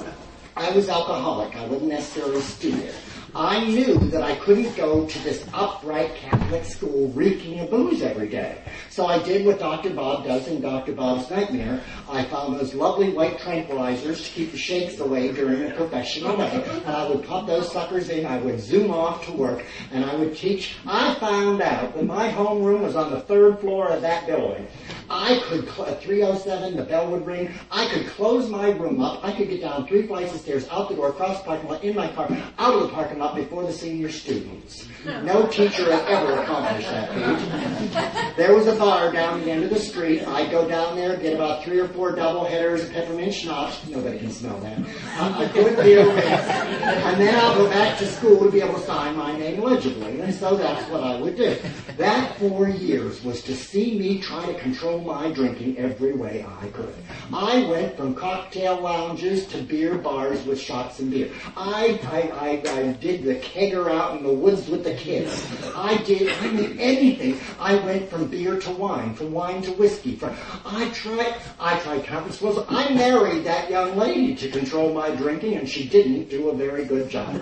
[0.57, 1.55] I was alcoholic.
[1.55, 2.93] I wasn't necessarily stupid.
[3.33, 8.27] I knew that I couldn't go to this upright Catholic school reeking of booze every
[8.27, 8.61] day.
[8.89, 9.91] So I did what Dr.
[9.91, 10.91] Bob does in Dr.
[10.91, 11.81] Bob's Nightmare.
[12.09, 16.63] I found those lovely white tranquilizers to keep the shakes away during a professional day.
[16.85, 20.15] And I would pop those suckers in, I would zoom off to work, and I
[20.15, 20.75] would teach.
[20.85, 24.67] I found out that my homeroom was on the third floor of that building.
[25.11, 27.51] I could, at uh, 307, the bell would ring.
[27.69, 29.23] I could close my room up.
[29.23, 31.83] I could get down three flights of stairs, out the door, across the parking lot,
[31.83, 34.87] in my car, out of the parking lot before the senior students.
[35.05, 38.37] No teacher has ever accomplished that feat.
[38.37, 40.25] There was a bar down the end of the street.
[40.27, 43.85] I'd go down there, get about three or four double headers of peppermint schnapps.
[43.87, 44.77] Nobody can smell that.
[45.19, 48.85] A, a good beer and then I'll go back to school to be able to
[48.85, 50.21] sign my name legibly.
[50.21, 51.57] And so that's what I would do.
[51.97, 56.67] That four years was to see me try to control my drinking every way I
[56.67, 56.93] could.
[57.33, 61.31] I went from cocktail lounges to beer bars with shots and beer.
[61.55, 65.47] I, I, I, I did the kegger out in the woods with the kids.
[65.75, 67.39] I did, I mean anything.
[67.59, 70.15] I went from beer to wine, from wine to whiskey.
[70.15, 70.35] From,
[70.65, 72.65] I tried, I tried conference calls.
[72.69, 76.85] I married that young lady to control my drinking and she didn't do a very
[76.85, 77.41] good job.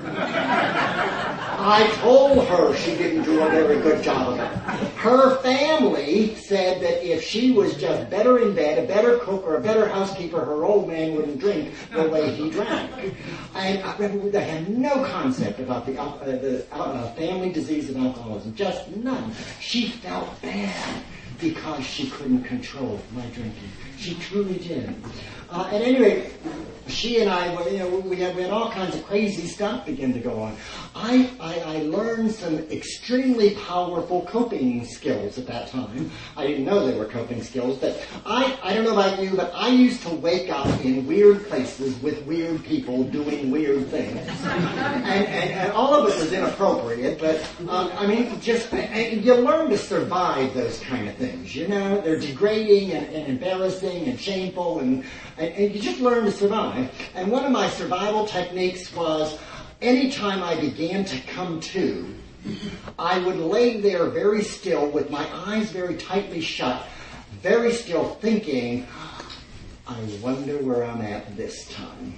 [1.62, 4.90] I told her she didn't do a very good job of it.
[4.98, 9.56] Her family said that if she was just better in bed, a better cook, or
[9.56, 12.92] a better housekeeper, her old man wouldn't drink the way he drank.
[13.56, 18.56] And I they had no concept about the, uh, the uh, family disease of alcoholism,
[18.56, 19.34] just none.
[19.60, 21.04] She felt bad
[21.40, 23.70] because she couldn't control my drinking.
[24.00, 24.96] She truly did.
[25.52, 26.32] Uh, at any rate,
[26.90, 30.14] she and I, you know, we had, we had all kinds of crazy stuff begin
[30.14, 30.56] to go on.
[30.96, 36.12] I, I, I, learned some extremely powerful coping skills at that time.
[36.36, 39.52] I didn't know they were coping skills, but I, I don't know about you, but
[39.54, 44.18] I used to wake up in weird places with weird people doing weird things.
[44.44, 49.36] and, and, and all of it was inappropriate, but, um, I mean, just, and you
[49.36, 52.02] learn to survive those kind of things, you know?
[52.02, 55.04] They're degrading and, and embarrassing and shameful and,
[55.38, 56.92] and, and you just learn to survive.
[57.16, 59.38] And one of my survival techniques was
[59.82, 62.16] anytime I began to come to,
[62.98, 66.86] I would lay there very still with my eyes very tightly shut,
[67.42, 68.88] very still thinking,
[69.88, 72.14] I wonder where I'm at this time.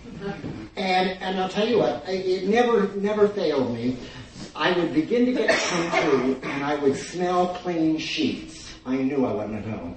[0.75, 3.97] And, and I'll tell you what, it never, never failed me.
[4.55, 8.60] I would begin to get come to and I would smell clean sheets.
[8.85, 9.95] I knew I wasn't at home.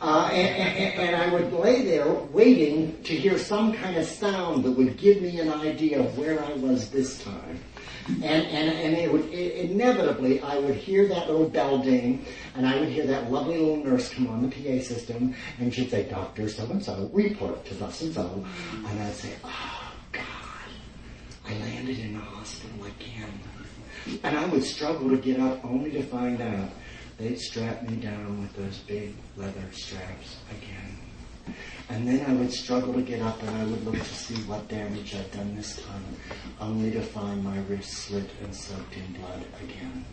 [0.00, 4.64] Uh, and, and, and, I would lay there waiting to hear some kind of sound
[4.64, 7.58] that would give me an idea of where I was this time.
[8.06, 12.66] And, and, and it would, it, inevitably, I would hear that little bell ding, and
[12.66, 16.08] I would hear that lovely little nurse come on the PA system, and she'd say,
[16.08, 16.48] Dr.
[16.48, 18.44] So-and-so, report to thus and so.
[18.86, 20.24] And I'd say, oh, God,
[21.46, 23.40] I landed in the hospital again.
[24.22, 26.70] And I would struggle to get up only to find out
[27.20, 31.54] they'd strap me down with those big leather straps again.
[31.90, 34.68] And then I would struggle to get up and I would look to see what
[34.68, 36.04] damage I'd done this time,
[36.60, 40.04] only to find my wrist slit and soaked in blood again.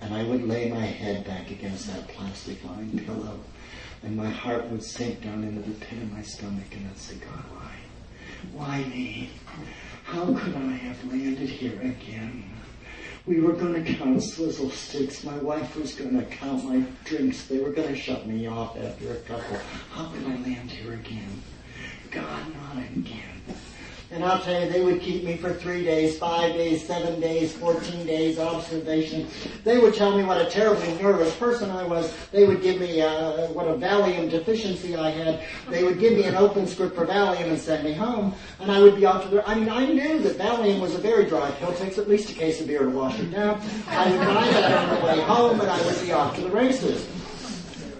[0.00, 3.40] And I would lay my head back against that plastic lined pillow
[4.02, 7.16] and my heart would sink down into the pit of my stomach and I'd say,
[7.16, 7.74] God, why?
[8.52, 9.30] Why me?
[10.04, 12.57] How could I have landed here again?
[13.28, 15.22] We were going to count swizzle sticks.
[15.22, 17.44] My wife was going to count my drinks.
[17.44, 19.58] They were going to shut me off after a couple.
[19.92, 21.42] How could I land here again?
[22.10, 23.42] God, not again.
[24.10, 27.54] And I'll tell you, they would keep me for three days, five days, seven days,
[27.54, 29.26] 14 days observation.
[29.64, 32.14] They would tell me what a terribly nervous person I was.
[32.32, 35.42] They would give me uh, what a Valium deficiency I had.
[35.68, 38.34] They would give me an open script for Valium and send me home.
[38.60, 40.98] And I would be off to the, I mean, I knew that Valium was a
[40.98, 41.70] very dry pill.
[41.70, 43.60] It takes at least a case of beer to wash it down.
[43.88, 46.50] I would buy that on the way home and I would be off to the
[46.50, 47.06] races.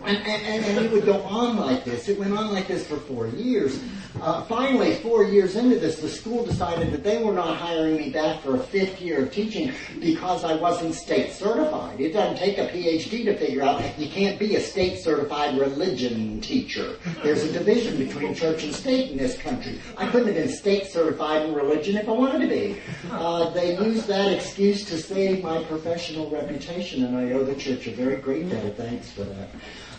[0.05, 2.09] And, and, and, it would go on like this.
[2.09, 3.79] It went on like this for four years.
[4.21, 8.11] Uh, finally, four years into this, the school decided that they were not hiring me
[8.11, 12.01] back for a fifth year of teaching because I wasn't state certified.
[12.01, 16.41] It doesn't take a PhD to figure out you can't be a state certified religion
[16.41, 16.97] teacher.
[17.23, 19.81] There's a division between church and state in this country.
[19.97, 22.81] I couldn't have been state certified in religion if I wanted to be.
[23.11, 27.87] Uh, they used that excuse to save my professional reputation, and I owe the church
[27.87, 29.49] a very great debt of thanks for that.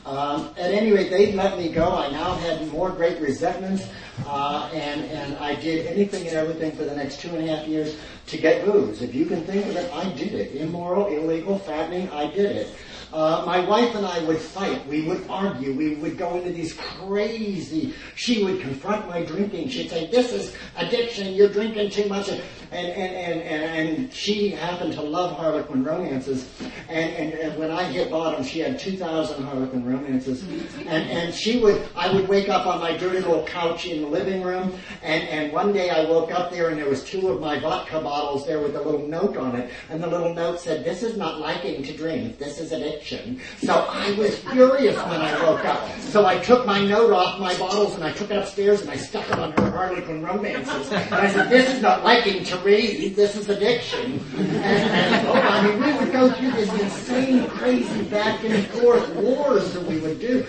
[0.10, 1.95] Um, at any rate, they'd let me go.
[1.95, 3.88] I now had more great resentments,
[4.26, 7.67] uh, and and I did anything and everything for the next two and a half
[7.67, 7.95] years
[8.26, 9.04] to get booze.
[9.04, 10.56] If you can think of it, I did it.
[10.56, 12.76] Immoral, illegal, fattening, I did it.
[13.13, 14.86] Uh, my wife and I would fight.
[14.88, 15.74] We would argue.
[15.74, 17.93] We would go into these crazy.
[18.15, 19.69] She would confront my drinking.
[19.69, 21.36] She'd say, "This is addiction.
[21.36, 22.32] You're drinking too much."
[22.71, 26.47] And, and, and, and, she happened to love Harlequin romances.
[26.88, 30.43] And, and, and when I hit bottom, she had 2,000 Harlequin romances.
[30.79, 34.08] And, and she would, I would wake up on my dirty little couch in the
[34.08, 37.39] living room, and, and one day I woke up there and there was two of
[37.39, 40.86] my vodka bottles there with a little note on it, and the little note said,
[40.86, 43.41] this is not liking to drink, this is addiction.
[43.60, 45.89] So I was furious when I woke up.
[45.99, 48.95] So I took my note off my bottles and I took it upstairs and I
[48.95, 50.91] stuck it on her Harlequin romances.
[50.91, 54.19] And I said, this is not liking to this is addiction.
[54.38, 59.10] And, and oh, I mean, we would go through this insane, crazy back and forth
[59.15, 60.45] wars that we would do.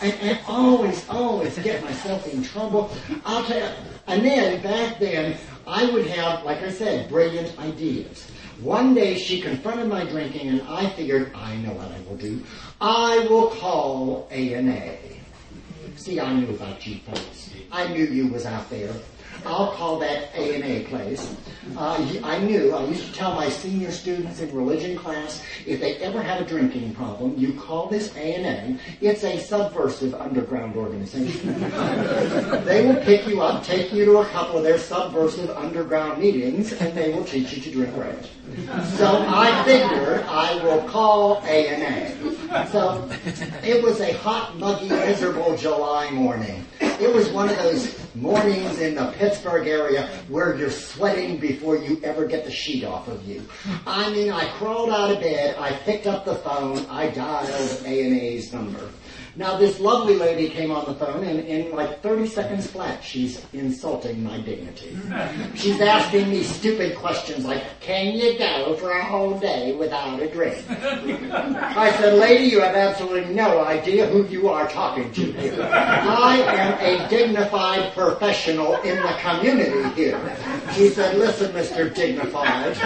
[0.00, 2.90] And, and always, always get myself in trouble.
[3.24, 3.74] I'll tell you,
[4.06, 8.26] and then back then, I would have, like I said, brilliant ideas.
[8.60, 12.44] One day she confronted my drinking and I figured, I know what I will do.
[12.80, 15.20] I will call A&A.
[15.96, 17.50] See, I knew about you folks.
[17.70, 18.92] I knew you was out there.
[19.44, 21.34] I'll call that A&A place.
[21.76, 25.96] Uh, I knew, I used to tell my senior students in religion class, if they
[25.96, 28.76] ever had a drinking problem, you call this A&A.
[29.00, 31.60] It's a subversive underground organization.
[32.64, 36.72] they will pick you up, take you to a couple of their subversive underground meetings,
[36.72, 38.30] and they will teach you to drink right.
[38.96, 42.14] So I figured I will call A&A.
[42.70, 43.08] So
[43.64, 46.66] it was a hot, muggy, miserable July morning.
[46.80, 51.98] It was one of those mornings in the Pittsburgh area where you're sweating before you
[52.04, 53.42] ever get the sheet off of you.
[53.86, 58.52] I mean, I crawled out of bed, I picked up the phone, I dialed A&A's
[58.52, 58.90] number.
[59.34, 63.42] Now this lovely lady came on the phone and in like 30 seconds flat, she's
[63.54, 64.94] insulting my dignity.
[65.54, 70.28] She's asking me stupid questions like, can you go for a whole day without a
[70.28, 70.62] drink?
[70.68, 75.62] I said, lady, you have absolutely no idea who you are talking to here.
[75.62, 80.20] I am a dignified professional in the community here.
[80.74, 81.94] She said, listen, Mr.
[81.94, 82.76] Dignified.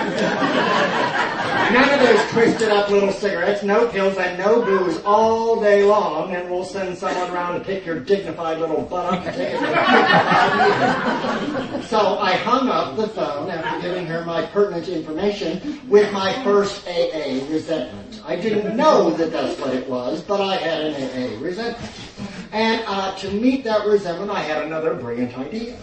[1.73, 6.36] None of those twisted up little cigarettes, no pills, and no booze all day long
[6.37, 9.61] and we'll send someone around to pick your dignified little butt up and take it
[11.87, 16.87] So I hung up the phone after giving her my pertinent information with my first
[16.87, 18.21] AA resentment.
[18.25, 21.91] I didn't know that that's what it was, but I had an AA resentment.
[22.53, 25.77] And uh, to meet that resentment, I had another brilliant idea.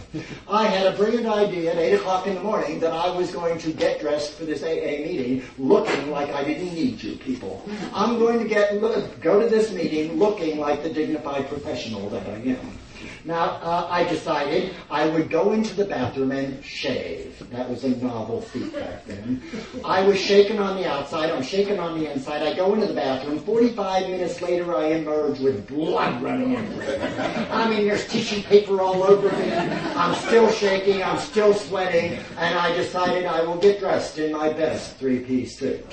[0.49, 3.59] I had a brilliant idea at 8 o'clock in the morning that I was going
[3.59, 7.67] to get dressed for this AA meeting looking like I didn't need you people.
[7.93, 8.79] I'm going to get
[9.21, 12.79] go to this meeting looking like the dignified professional that I am.
[13.25, 17.41] Now, uh, I decided I would go into the bathroom and shave.
[17.51, 19.41] That was a novel feat back then.
[19.86, 22.41] I was shaken on the outside, I'm shaken on the inside.
[22.41, 23.39] I go into the bathroom.
[23.39, 27.47] 45 minutes later, I emerge with blood running everywhere.
[27.49, 29.53] I mean, there's tissue paper all over me.
[29.53, 34.51] I'm still shaking, I'm still sweating, and I decided I will get dressed in my
[34.51, 35.86] best three-piece suit.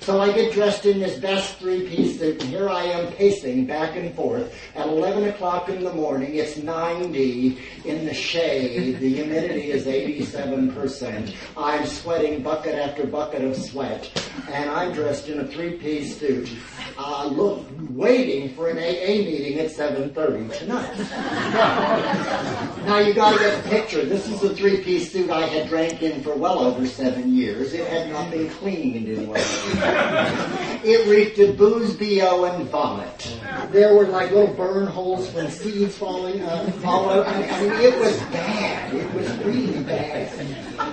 [0.00, 3.94] So I get dressed in this best three-piece suit, and here I am pacing back
[3.96, 6.34] and forth at 11 o'clock in the morning.
[6.34, 8.98] It's 90 in the shade.
[8.98, 11.34] The humidity is 87%.
[11.56, 14.10] I'm sweating bucket after bucket of sweat.
[14.50, 16.48] And I'm dressed in a three-piece suit,
[16.98, 20.98] uh, look, waiting for an AA meeting at 7.30 tonight.
[22.86, 24.04] now you gotta get the picture.
[24.04, 27.72] This is the three-piece suit I had drank in for well over seven years.
[27.72, 29.42] It had not been cleaned in well.
[30.84, 33.38] it reeked of booze, BO, and vomit.
[33.70, 37.28] There were like little burn holes from seeds falling uh, all over.
[37.28, 38.94] I mean, it was bad.
[38.94, 40.32] It was really bad.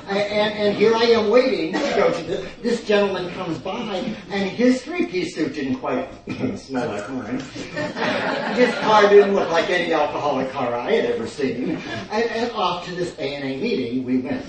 [0.09, 4.49] And, and, here I am waiting to go to the, this gentleman comes by and
[4.49, 5.88] his three-piece suit didn't quite
[6.57, 7.39] smell like mine.
[8.55, 11.77] his car didn't look like any alcoholic car I had ever seen.
[12.11, 14.45] And, and off to this A&A meeting we went.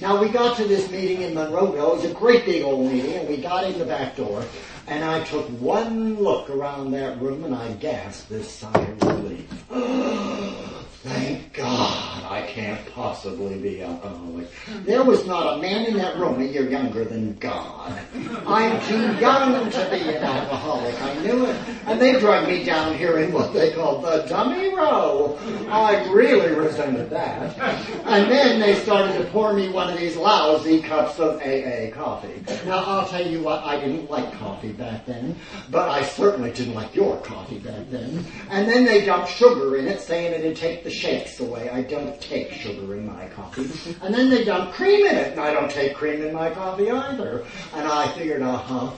[0.00, 1.92] Now we got to this meeting in Monroeville.
[1.92, 4.44] It was a great big old meeting and we got in the back door
[4.86, 9.64] and I took one look around that room and I gasped this sigh of relief.
[11.02, 14.48] Thank God I can't possibly be alcoholic.
[14.84, 17.96] There was not a man in that room a year younger than God.
[18.44, 21.00] I'm too young to be an alcoholic.
[21.00, 21.56] I knew it.
[21.86, 25.38] And they dragged me down here in what they call the dummy row.
[25.70, 27.56] I really resented that.
[28.04, 32.42] And then they started to pour me one of these lousy cups of AA coffee.
[32.66, 35.36] Now I'll tell you what, I didn't like coffee back then,
[35.70, 38.24] but I certainly didn't like your coffee back then.
[38.50, 41.68] And then they dumped sugar in it, saying it'd take the shakes away.
[41.68, 43.68] I don't take sugar in my coffee.
[44.00, 46.90] And then they dump cream in it, and I don't take cream in my coffee
[46.90, 47.44] either.
[47.74, 48.90] And I figured, uh huh.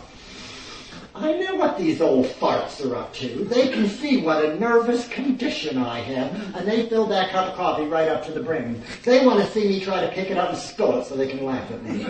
[1.12, 3.44] I know what these old farts are up to.
[3.44, 7.57] They can see what a nervous condition I have, and they fill that cup of
[7.57, 8.81] coffee right up to the brim.
[9.03, 11.26] They want to see me try to pick it up and spill it so they
[11.26, 12.07] can laugh at me.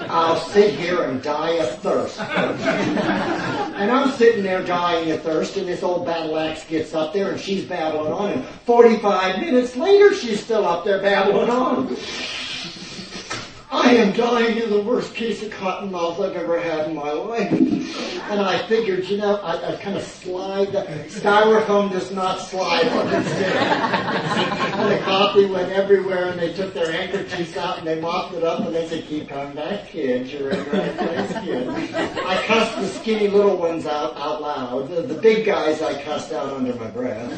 [0.08, 2.20] I'll sit here and die of thirst.
[3.82, 7.32] and I'm sitting there dying of thirst, and this old battle axe gets up there,
[7.32, 11.96] and she's babbling on, and 45 minutes later, she's still up there babbling on.
[13.72, 17.10] I am dying of the worst piece of cotton mouth I've ever had in my
[17.10, 17.50] life.
[17.50, 22.86] And I figured, you know, I, I kind of slide, the styrofoam does not slide
[22.88, 23.26] on this
[24.72, 28.44] and the coffee went everywhere and they took their handkerchiefs out and they mopped it
[28.44, 31.68] up and they said, keep coming back, kid, you're in the right place, kid.
[31.68, 34.88] I cussed the skinny little ones out, out loud.
[34.90, 37.30] The, the big guys I cussed out under my breath.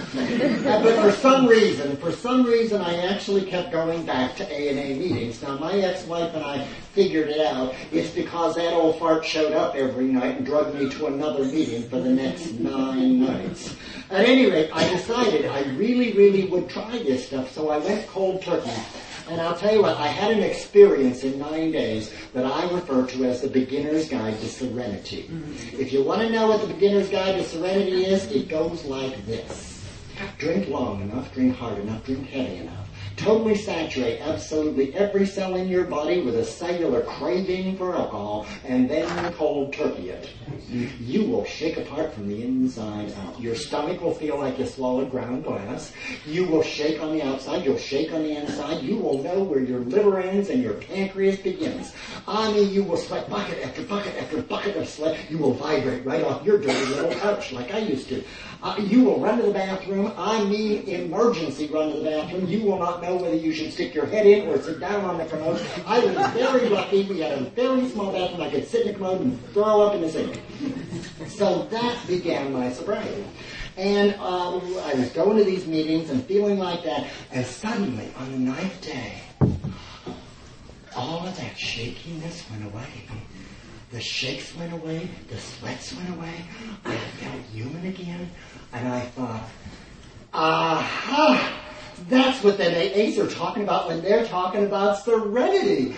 [0.64, 5.40] but for some reason, for some reason I actually kept going back to A&A meetings.
[5.40, 6.64] Now my ex-wife and I
[6.94, 7.74] figured it out.
[7.92, 11.88] It's because that old fart showed up every night and drugged me to another meeting
[11.88, 13.74] for the next nine nights.
[14.10, 18.06] At any rate, I decided I really, really would try this stuff, so I went
[18.06, 18.70] cold turkey.
[19.28, 23.06] And I'll tell you what, I had an experience in nine days that I refer
[23.06, 25.22] to as the beginner's guide to serenity.
[25.30, 25.80] Mm-hmm.
[25.80, 29.24] If you want to know what the beginner's guide to serenity is, it goes like
[29.26, 29.82] this.
[30.38, 32.83] Drink long enough, drink hard enough, drink heavy enough.
[33.16, 38.90] Totally saturate absolutely every cell in your body with a cellular craving for alcohol and
[38.90, 40.30] then cold turkey it.
[40.68, 43.40] You will shake apart from the inside out.
[43.40, 45.92] Your stomach will feel like you swallowed ground glass.
[46.26, 47.64] You will shake on the outside.
[47.64, 48.82] You'll shake on the inside.
[48.82, 51.92] You will know where your liver ends and your pancreas begins.
[52.26, 55.18] I mean, you will sweat bucket after bucket after bucket of sweat.
[55.30, 58.24] You will vibrate right off your dirty little couch like I used to.
[58.62, 60.12] Uh, you will run to the bathroom.
[60.16, 62.48] I mean emergency run to the bathroom.
[62.48, 65.18] You will not know whether you should stick your head in or sit down on
[65.18, 65.64] the commode.
[65.86, 67.04] I was very lucky.
[67.04, 68.40] We had a very small bathroom.
[68.40, 70.40] I could sit in the commode and throw up in the sink.
[71.28, 73.24] So that began my sobriety.
[73.76, 77.08] And um, I was going to these meetings and feeling like that.
[77.32, 79.20] And suddenly, on the ninth day,
[80.96, 82.86] all of that shakiness went away.
[83.90, 86.34] The shakes went away, the sweats went away.
[86.84, 88.28] I felt human again,
[88.72, 89.48] and I thought,
[90.32, 91.63] aha!
[92.08, 95.94] That's what the AAs are talking about when they're talking about serenity.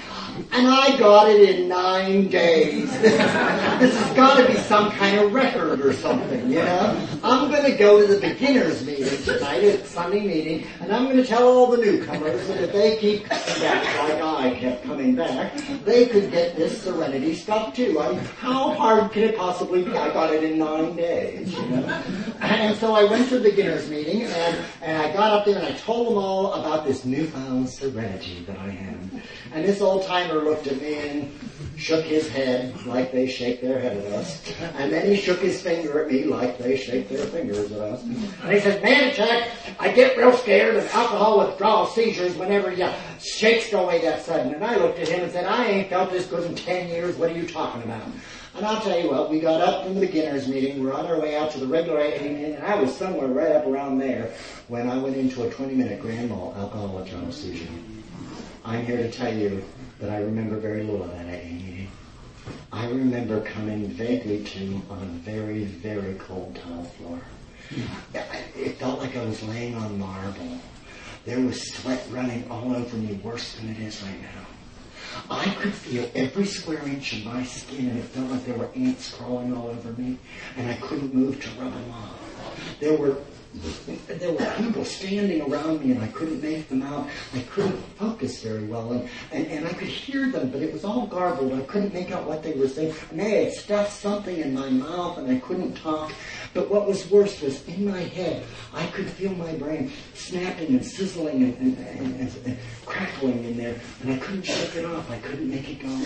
[0.52, 2.90] And I got it in nine days.
[3.00, 7.08] this has got to be some kind of record or something, you know?
[7.24, 11.16] I'm going to go to the beginners meeting tonight, at Sunday meeting, and I'm going
[11.16, 15.16] to tell all the newcomers that if they keep coming back like I kept coming
[15.16, 17.98] back, they could get this serenity stuff too.
[17.98, 19.90] I mean, how hard can it possibly be?
[19.90, 22.02] I got it in nine days, you know?
[22.40, 25.66] And so I went to the beginners meeting, and, and I got up there and
[25.66, 29.22] I told them all about this newfound serenity that I have.
[29.52, 31.32] And this old timer looked at me and
[31.76, 34.52] shook his head like they shake their head at us.
[34.76, 38.02] And then he shook his finger at me like they shake their fingers at us.
[38.02, 42.92] And he said, man, Jack, I get real scared of alcohol withdrawal seizures whenever your
[43.20, 44.54] shakes go away that sudden.
[44.54, 47.16] And I looked at him and said, I ain't felt this good in ten years.
[47.16, 48.02] What are you talking about?
[48.56, 51.20] And I'll tell you what, we got up from the beginners meeting, we're on our
[51.20, 54.32] way out to the regular AA meeting, and I was somewhere right up around there
[54.68, 57.68] when I went into a 20 minute grand mal alcohol withdrawal seizure.
[58.64, 59.62] I'm here to tell you
[60.00, 61.90] that I remember very little of that AA meeting.
[62.72, 67.20] I remember coming vaguely to on a very, very cold tile floor.
[68.56, 70.58] It felt like I was laying on marble.
[71.26, 74.45] There was sweat running all over me worse than it is right now.
[75.30, 78.70] I could feel every square inch of my skin and it felt like there were
[78.74, 80.18] ants crawling all over me
[80.56, 82.76] and I couldn't move to rub them off.
[82.80, 83.16] There were
[84.06, 87.08] there were people standing around me and I couldn't make them out.
[87.34, 90.84] I couldn't focus very well and, and, and I could hear them, but it was
[90.84, 91.52] all garbled.
[91.52, 92.94] I couldn't make out what they were saying.
[93.10, 96.12] And they had stuffed something in my mouth and I couldn't talk.
[96.54, 100.84] But what was worse was in my head, I could feel my brain snapping and
[100.84, 105.10] sizzling and, and, and, and crackling in there, and I couldn't shake it off.
[105.10, 106.00] I couldn't make it go.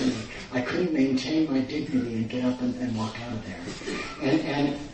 [0.52, 4.28] I couldn't maintain my dignity and get up and, walk out of there.
[4.28, 4.89] And, and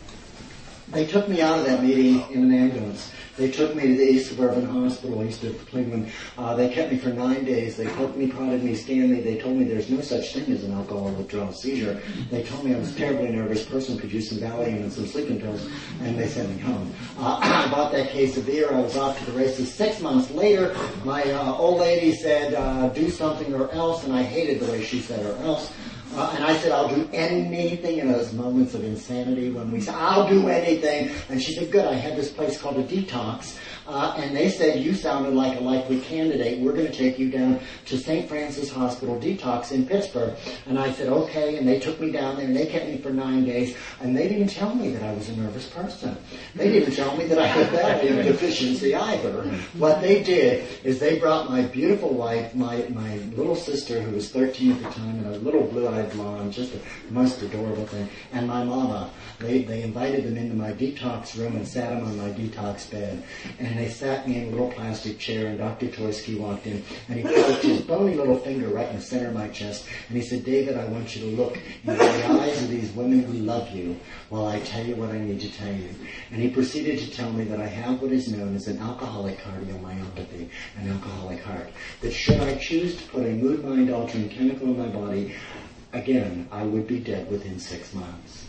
[0.89, 3.11] they took me out of that meeting in an ambulance.
[3.37, 6.11] They took me to the East Suburban Hospital east of Cleveland.
[6.39, 7.77] Uh, they kept me for nine days.
[7.77, 9.21] They poked me, prodded me, scanned me.
[9.21, 12.01] They told me there's no such thing as an alcohol withdrawal seizure.
[12.31, 15.05] They told me I was a terribly nervous person, could use some Valium and some
[15.05, 15.69] sleeping pills,
[16.01, 16.91] and they sent me home.
[17.19, 18.73] Uh, I bought that case of beer.
[18.73, 19.71] I was off to the races.
[19.71, 24.23] Six months later, my uh, old lady said, uh, do something or else, and I
[24.23, 25.71] hated the way she said or else.
[26.15, 29.95] Uh, and I said, I'll do anything in those moments of insanity when we said,
[29.95, 31.11] I'll do anything.
[31.29, 33.57] And she said, good, I had this place called a detox.
[33.87, 36.59] Uh, and they said, you sounded like a likely candidate.
[36.59, 38.27] We're going to take you down to St.
[38.27, 40.35] Francis Hospital Detox in Pittsburgh.
[40.65, 41.57] And I said, okay.
[41.57, 43.77] And they took me down there and they kept me for nine days.
[44.01, 46.17] And they didn't tell me that I was a nervous person.
[46.55, 49.43] They didn't tell me that I had valium deficiency either.
[49.77, 54.31] What they did is they brought my beautiful wife, my, my little sister who was
[54.31, 56.79] 13 at the time, and a little blue-eyed blonde, just the
[57.09, 59.09] most adorable thing, and my mama.
[59.39, 63.23] They, they invited them into my detox room and sat them on my detox bed.
[63.59, 65.85] And and they sat me in a little plastic chair and Dr.
[65.87, 69.35] Toysky walked in and he put his bony little finger right in the center of
[69.35, 72.69] my chest and he said, David, I want you to look into the eyes of
[72.69, 73.95] these women who love you
[74.29, 75.89] while I tell you what I need to tell you.
[76.31, 79.37] And he proceeded to tell me that I have what is known as an alcoholic
[79.41, 81.69] cardiomyopathy, an alcoholic heart.
[82.01, 85.35] That should I choose to put a mood mind altering chemical in my body,
[85.93, 88.47] again, I would be dead within six months.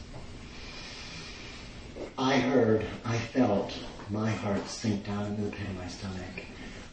[2.16, 3.74] I heard, I felt
[4.10, 6.44] my heart sink down into the pit of my stomach.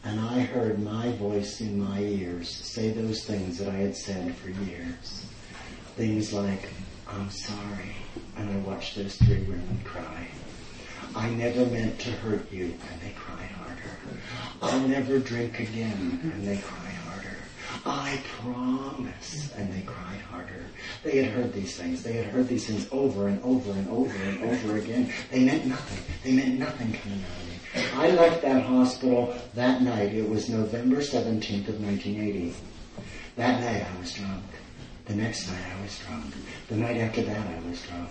[0.04, 4.34] And I heard my voice in my ears say those things that I had said
[4.36, 5.26] for years.
[5.96, 6.68] Things like,
[7.08, 7.96] I'm sorry.
[8.36, 10.28] And I watched those three women cry.
[11.14, 12.64] I never meant to hurt you.
[12.64, 14.20] And they cried harder.
[14.62, 16.20] I'll never drink again.
[16.34, 16.95] And they cried.
[17.86, 19.52] I promise.
[19.56, 20.66] And they cried harder.
[21.04, 22.02] They had heard these things.
[22.02, 25.12] They had heard these things over and over and over and over again.
[25.30, 26.14] They meant nothing.
[26.24, 27.56] They meant nothing coming out of me.
[27.94, 30.14] I left that hospital that night.
[30.14, 32.54] It was November 17th of 1980.
[33.36, 34.44] That night I was drunk.
[35.04, 36.34] The next night I was drunk.
[36.68, 38.10] The night after that I was drunk.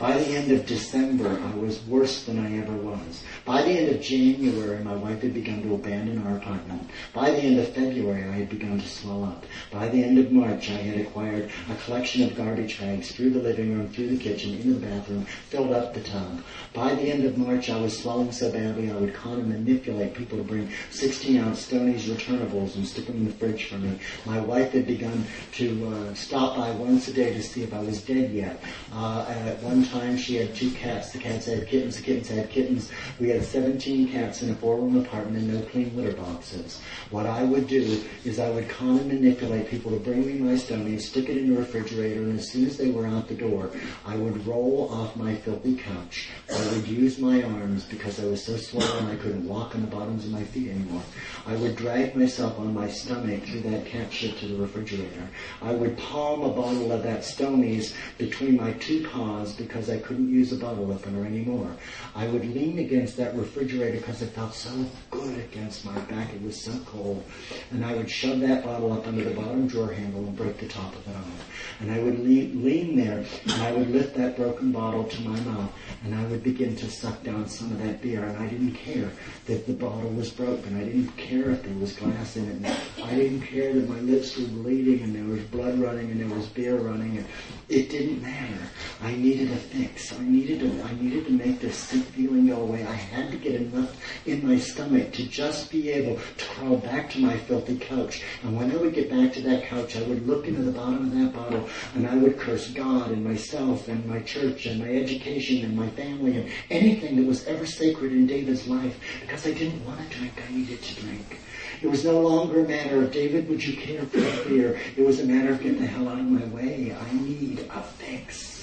[0.00, 3.22] By the end of December, I was worse than I ever was.
[3.44, 6.88] By the end of January, my wife had begun to abandon our apartment.
[7.12, 9.44] By the end of February, I had begun to swell up.
[9.70, 13.42] By the end of March, I had acquired a collection of garbage bags through the
[13.42, 16.42] living room, through the kitchen, into the bathroom, filled up the tub.
[16.72, 20.14] By the end of March, I was swelling so badly I would con and manipulate
[20.14, 23.98] people to bring 16-ounce Stoney's returnables and stick them in the fridge for me.
[24.24, 25.26] My wife had begun
[25.56, 28.62] to uh, stop by once a day to see if I was dead yet.
[28.94, 31.10] Uh, at one time she had two cats.
[31.12, 31.96] The cats had kittens.
[31.96, 32.90] The kittens had kittens.
[33.18, 36.80] We had 17 cats in a four-room apartment and no clean litter boxes.
[37.10, 40.56] What I would do is I would con and manipulate people to bring me my
[40.56, 43.70] stony, stick it in the refrigerator, and as soon as they were out the door,
[44.06, 46.28] I would roll off my filthy couch.
[46.52, 49.86] I would use my arms because I was so swollen I couldn't walk on the
[49.86, 51.02] bottoms of my feet anymore.
[51.46, 55.28] I would drag myself on my stomach through that cat shit to the refrigerator.
[55.62, 60.06] I would palm a bottle of that Stoney's between my two paws because because I
[60.06, 61.74] couldn't use a bottle opener anymore.
[62.14, 64.70] I would lean against that refrigerator because it felt so
[65.10, 66.34] good against my back.
[66.34, 67.24] It was so cold.
[67.70, 70.68] And I would shove that bottle up under the bottom drawer handle and break the
[70.68, 71.50] top of it off.
[71.80, 75.72] And I would lean, there and I would lift that broken bottle to my mouth
[76.04, 78.24] and I would begin to suck down some of that beer.
[78.24, 79.10] And I didn't care
[79.46, 80.78] that the bottle was broken.
[80.78, 82.76] I didn't care if there was glass in it.
[83.02, 86.36] I didn't care that my lips were bleeding and there was blood running and there
[86.36, 87.18] was beer running.
[87.18, 87.26] And
[87.68, 88.58] it didn't matter.
[89.02, 90.12] I needed a fix.
[90.12, 92.84] I needed to, I needed to make this sick feeling go away.
[92.84, 93.96] I had to get enough
[94.26, 98.22] in my stomach to just be able to crawl back to my filthy couch.
[98.42, 101.06] And when I would get back to that couch, I would look into the bottom
[101.06, 104.90] of that bottle and I would curse God and myself and my church and my
[104.90, 109.52] education and my family and anything that was ever sacred in David's life because I
[109.52, 110.32] didn't want to drink.
[110.48, 111.38] I needed to drink.
[111.82, 114.78] It was no longer a matter of, David, would you care for a beer?
[114.96, 116.94] It was a matter of, get the hell out of my way.
[116.94, 118.59] I need a fix.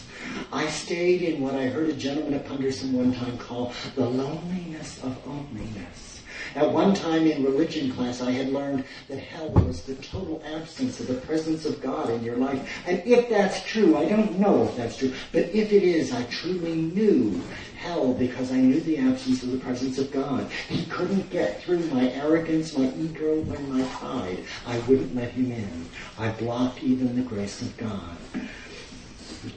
[0.51, 5.03] I stayed in what I heard a gentleman at Punderson one time call the loneliness
[5.03, 6.21] of loneliness.
[6.55, 10.99] At one time in religion class, I had learned that hell was the total absence
[10.99, 12.67] of the presence of God in your life.
[12.87, 16.23] And if that's true, I don't know if that's true, but if it is, I
[16.23, 17.41] truly knew
[17.75, 20.49] hell because I knew the absence of the presence of God.
[20.67, 24.43] He couldn't get through my arrogance, my ego, and my pride.
[24.65, 25.89] I wouldn't let him in.
[26.17, 28.17] I blocked even the grace of God.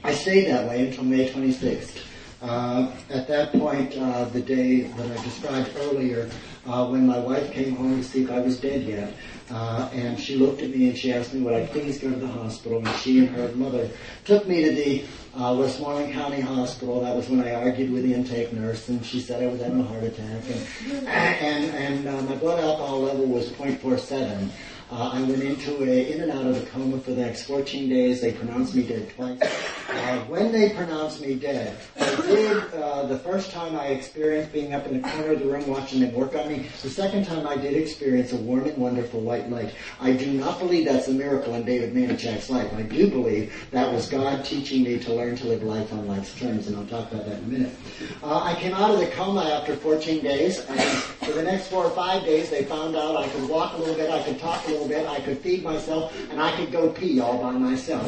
[0.03, 2.07] I stayed that way until May 26th.
[2.41, 6.27] Uh, at that point, uh, the day that I described earlier,
[6.65, 9.13] uh, when my wife came home to see if I was dead yet,
[9.51, 12.15] uh, and she looked at me and she asked me would I please go to
[12.15, 13.91] the hospital, and she and her mother
[14.25, 15.03] took me to the
[15.35, 17.01] uh, Westmoreland County Hospital.
[17.01, 19.79] That was when I argued with the intake nurse, and she said I was having
[19.79, 24.49] a heart attack, and and, and uh, my blood alcohol level was 0.47.
[24.91, 27.87] Uh, I went into a in and out of a coma for the next 14
[27.87, 28.19] days.
[28.19, 29.39] They pronounced me dead twice.
[29.41, 34.73] uh, when they pronounced me dead, I did, uh, the first time I experienced being
[34.73, 37.47] up in the corner of the room watching them work on me, the second time
[37.47, 39.73] I did experience a warm and wonderful white light.
[40.01, 42.73] I do not believe that's a miracle in David Manichak's life.
[42.73, 46.37] I do believe that was God teaching me to learn to live life on life's
[46.37, 47.73] terms, and I'll talk about that in a minute.
[48.21, 50.79] Uh, I came out of the coma after 14 days, and
[51.23, 53.95] for the next four or five days, they found out I could walk a little
[53.95, 56.89] bit, I could talk a little bit, I could feed myself, and I could go
[56.89, 58.07] pee all by myself.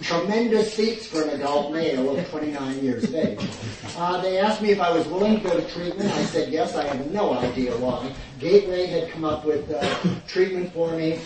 [0.02, 3.40] Tremendous feats for an adult male of 29 years of age.
[3.96, 6.10] Uh, they asked me if I was willing to go to treatment.
[6.10, 6.74] I said yes.
[6.74, 8.12] I have no idea why.
[8.38, 9.96] Gateway had come up with uh,
[10.26, 11.20] treatment for me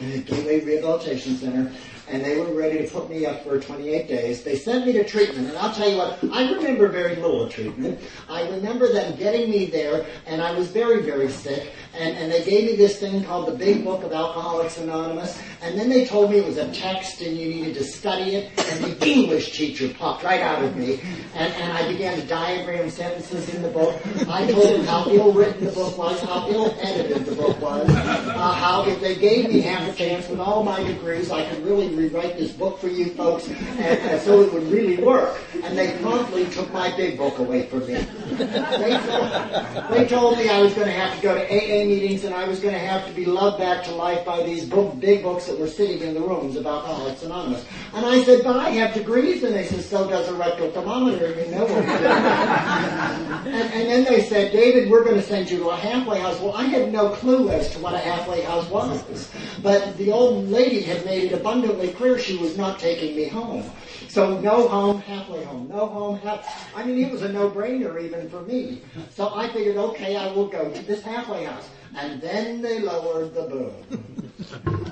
[0.00, 1.72] in the Gateway Rehabilitation Center
[2.08, 4.42] and they were ready to put me up for 28 days.
[4.42, 7.52] They sent me to treatment, and I'll tell you what, I remember very little of
[7.52, 8.00] treatment.
[8.28, 12.44] I remember them getting me there, and I was very, very sick, and, and they
[12.44, 16.30] gave me this thing called the Big Book of Alcoholics Anonymous, and then they told
[16.30, 19.88] me it was a text and you needed to study it, and the English teacher
[19.94, 21.00] popped right out of me,
[21.34, 24.00] and, and I began to diagram sentences in the book.
[24.28, 27.88] I told them how ill written the book was, how ill edited the book was,
[27.88, 31.64] uh, how if they gave me half a chance with all my degrees, I could
[31.64, 35.38] really rewrite this book for you folks, and, and so it would really work.
[35.62, 37.94] And they promptly took my big book away from me.
[38.36, 42.24] They told, they told me I was going to have to go to AA meetings
[42.24, 44.98] and I was going to have to be loved back to life by these book,
[45.00, 47.64] big books that were sitting in the rooms of Alcoholics Anonymous.
[47.94, 49.42] And I said, but I have degrees.
[49.42, 51.28] And they said, so does a rectal thermometer.
[51.28, 51.66] You know
[53.46, 56.40] and, and then they said, David, we're going to send you to a halfway house.
[56.40, 59.30] Well, I had no clue as to what a halfway house was.
[59.62, 63.70] But the old lady had made it abundantly clear she was not taking me home.
[64.08, 65.68] So no home, halfway home.
[65.68, 66.74] No home, half.
[66.74, 68.80] I mean, it was a no-brainer even for me.
[69.10, 71.68] So I figured, okay, I will go to this halfway house.
[71.96, 73.72] And then they lowered the boom.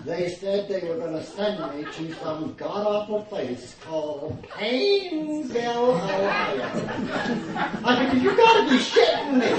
[0.07, 6.71] They said they were going to send me to some god-awful place called Painesville, Ohio.
[7.85, 9.53] I said, you gotta be shitting me.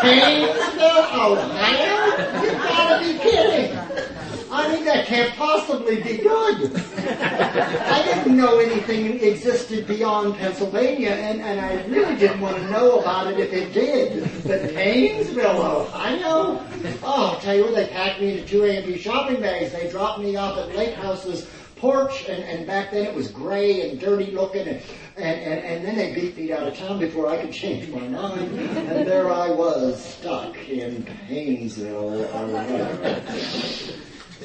[0.00, 1.96] Painesville, Ohio?
[2.42, 4.41] You gotta be kidding.
[4.52, 6.76] I mean, that can't possibly be good.
[6.98, 13.00] I didn't know anything existed beyond Pennsylvania, and, and I really didn't want to know
[13.00, 14.30] about it if it did.
[14.46, 16.62] But Painesville, Ohio?
[17.02, 19.72] Oh, I'll tell you what, they packed me into two A&P shopping bags.
[19.72, 23.88] They dropped me off at Lake House's porch, and, and back then it was gray
[23.88, 24.82] and dirty looking, and,
[25.16, 28.06] and, and, and then they beat me out of town before I could change my
[28.06, 28.58] mind.
[28.58, 33.22] And there I was, stuck in Painesville, Ohio.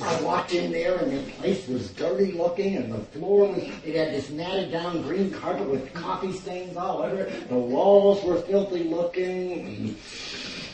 [0.01, 3.95] I walked in there and the place was dirty looking and the floor was, it
[3.95, 7.49] had this matted down green carpet with coffee stains all over it.
[7.49, 9.95] The walls were filthy looking.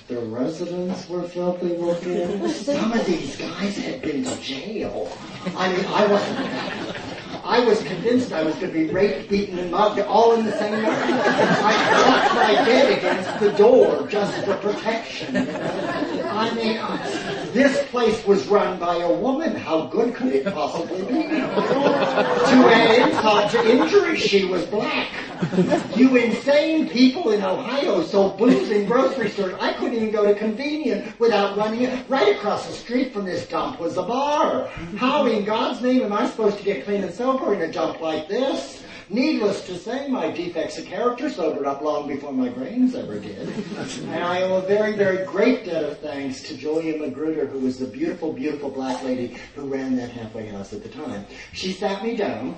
[0.07, 2.49] The residents were filthy looking.
[2.49, 5.11] Some of these guys had been to jail.
[5.55, 7.13] I mean, I wasn't.
[7.45, 10.57] I was convinced I was going to be raped, beaten, and mugged all in the
[10.57, 10.87] same night.
[10.87, 15.35] I locked my bed against the door just for protection.
[15.35, 17.22] I mean, I,
[17.53, 19.55] this place was run by a woman.
[19.55, 21.23] How good could it possibly be?
[21.27, 25.09] to add insult uh, to injury, she was black.
[25.95, 29.53] You insane people in Ohio sold booze in grocery stores.
[29.59, 32.09] I couldn't even go to convenience without running it.
[32.09, 34.67] Right across the street from this dump was a bar.
[34.97, 38.01] How in God's name am I supposed to get clean and sober in a dump
[38.01, 38.83] like this?
[39.09, 43.49] Needless to say, my defects of character sobered up long before my brains ever did.
[44.07, 47.77] And I owe a very, very great debt of thanks to Julia Magruder, who was
[47.77, 51.25] the beautiful, beautiful black lady who ran that halfway house at the time.
[51.51, 52.55] She sat me down.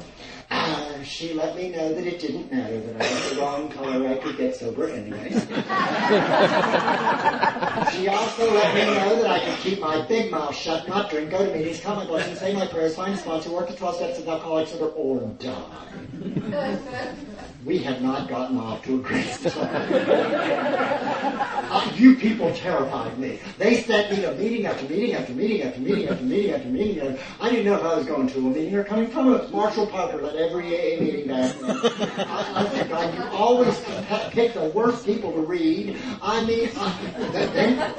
[0.50, 4.08] Uh, she let me know that it didn't matter that I was the wrong color.
[4.08, 5.30] I could get sober anyway.
[7.92, 11.32] she also let me know that I could keep my big mouth shut, not drink,
[11.32, 13.96] go to meetings, count my blessings, say my prayers, find a sponsor, work the 12
[13.96, 17.16] steps of Alcoholics Sober, or die.
[17.66, 19.72] We had not gotten off to a great start.
[21.96, 23.40] you people terrified me.
[23.58, 27.08] They sent me to meeting after meeting after meeting after meeting after meeting after meeting.
[27.08, 29.52] After, I didn't know if I was going to a meeting or coming from it.
[29.52, 31.78] Marshall Parker led every AA meeting back then.
[32.28, 33.84] I, I God, you always
[34.30, 35.98] pick the worst people to read.
[36.22, 36.94] I mean, I,
[37.32, 37.94] then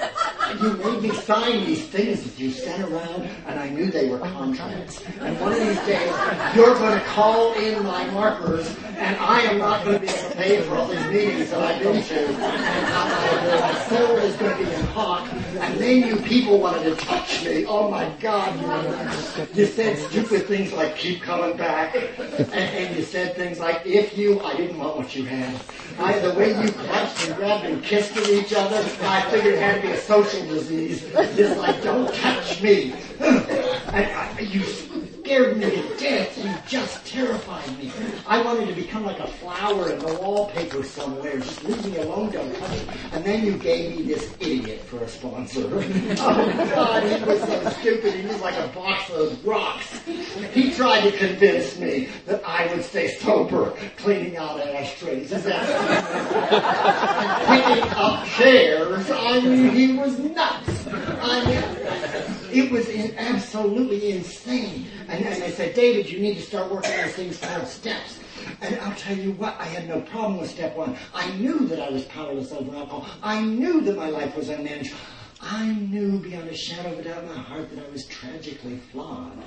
[0.55, 4.19] you made me sign these things that you sent around, and I knew they were
[4.19, 5.03] contracts.
[5.21, 6.13] And one of these days,
[6.55, 10.31] you're going to call in my markers, and I am not going to be able
[10.31, 13.26] to pay for all these meetings that I've been to.
[13.47, 15.29] My, soul is going to be hot.
[15.33, 17.65] And then you people wanted to touch me.
[17.65, 19.47] Oh my God.
[19.55, 21.95] You, you said stupid things like keep coming back.
[21.95, 25.61] And, and, you said things like, if you, I didn't want what you had.
[25.99, 29.61] I, the way you clutched and grabbed and kissed with each other, I figured it
[29.61, 31.03] had to be a social disease.
[31.37, 32.95] Just like, don't touch me.
[33.21, 34.63] And I, you
[35.27, 36.39] scared me to death.
[36.39, 37.91] You just terrified me.
[38.29, 41.39] I wanted to become like a flower in the wallpaper somewhere.
[41.39, 42.87] Just leave me alone, don't touch me.
[43.11, 45.67] And then you gave me this idiot for a sponsor.
[45.69, 48.15] oh God, he was so stupid.
[48.15, 49.99] He was like a box of rocks.
[50.53, 55.31] He tried to convince me that I would stay sober cleaning out ashtrays.
[55.31, 55.43] That
[57.49, 59.11] picking up chairs?
[59.11, 60.87] I mean, he was nuts.
[60.87, 61.65] I mean,
[62.53, 64.87] it was absolutely insane.
[65.17, 68.21] And then said, David, you need to start working on things called steps.
[68.61, 70.97] And I'll tell you what, I had no problem with step one.
[71.15, 73.09] I knew that I was powerless over alcohol.
[73.23, 74.99] I knew that my life was unmanageable.
[75.41, 78.79] I knew beyond a shadow of a doubt in my heart that I was tragically
[78.93, 79.39] flawed.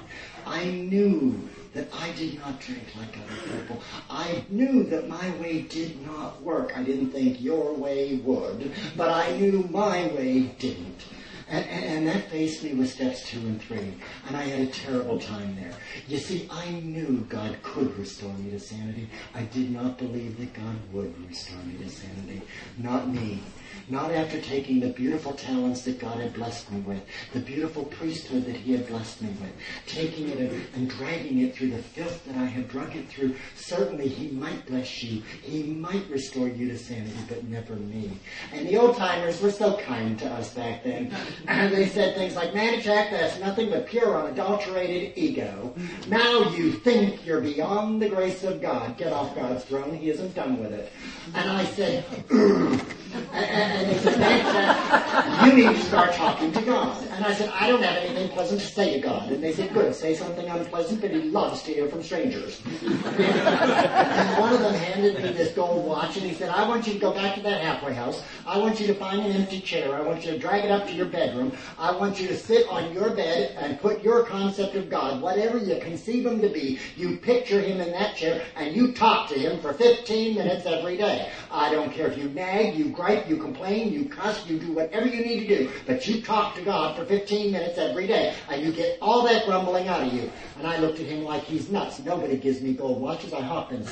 [0.46, 3.82] I knew that I did not drink like other people.
[4.10, 6.76] I knew that my way did not work.
[6.76, 11.04] I didn't think your way would, but I knew my way didn't.
[11.50, 13.96] And, and, that faced me with steps two and three.
[14.28, 15.74] And I had a terrible time there.
[16.08, 19.10] You see, I knew God could restore me to sanity.
[19.34, 22.42] I did not believe that God would restore me to sanity.
[22.78, 23.42] Not me.
[23.90, 27.02] Not after taking the beautiful talents that God had blessed me with,
[27.34, 29.52] the beautiful priesthood that He had blessed me with,
[29.88, 33.36] taking it and, and dragging it through the filth that I had drug it through.
[33.56, 35.24] Certainly He might bless you.
[35.42, 38.12] He might restore you to sanity, but never me.
[38.54, 41.12] And the old timers were so kind to us back then.
[41.48, 45.74] And they said things like, Manichac, that's nothing but pure unadulterated ego.
[46.08, 48.98] Now you think you're beyond the grace of God.
[48.98, 49.96] Get off God's throne.
[49.96, 50.92] He isn't done with it.
[51.34, 52.06] And I said,
[53.34, 57.06] they said, you need to start talking to God.
[57.12, 59.32] And I said, I don't have anything pleasant to say to God.
[59.32, 62.62] And they said, good, say something unpleasant, but he loves to hear from strangers.
[62.66, 66.94] and one of them handed me this gold watch and he said, I want you
[66.94, 68.24] to go back to that halfway house.
[68.46, 69.96] I want you to find an empty chair.
[69.96, 71.52] I want you to drag it up to your bedroom.
[71.78, 75.58] I want you to sit on your bed and put your concept of God, whatever
[75.58, 79.36] you conceive him to be, you picture him in that chair and you talk to
[79.40, 81.32] him for 15 minutes every day.
[81.52, 85.08] I don't care if you nag, you gripe, you complain, you cuss, you do whatever
[85.08, 88.62] you need to do, but you talk to God for 15 minutes every day, and
[88.64, 90.32] you get all that grumbling out of you.
[90.58, 92.00] And I looked at him like he's nuts.
[92.00, 93.34] Nobody gives me gold watches.
[93.34, 93.80] I hop in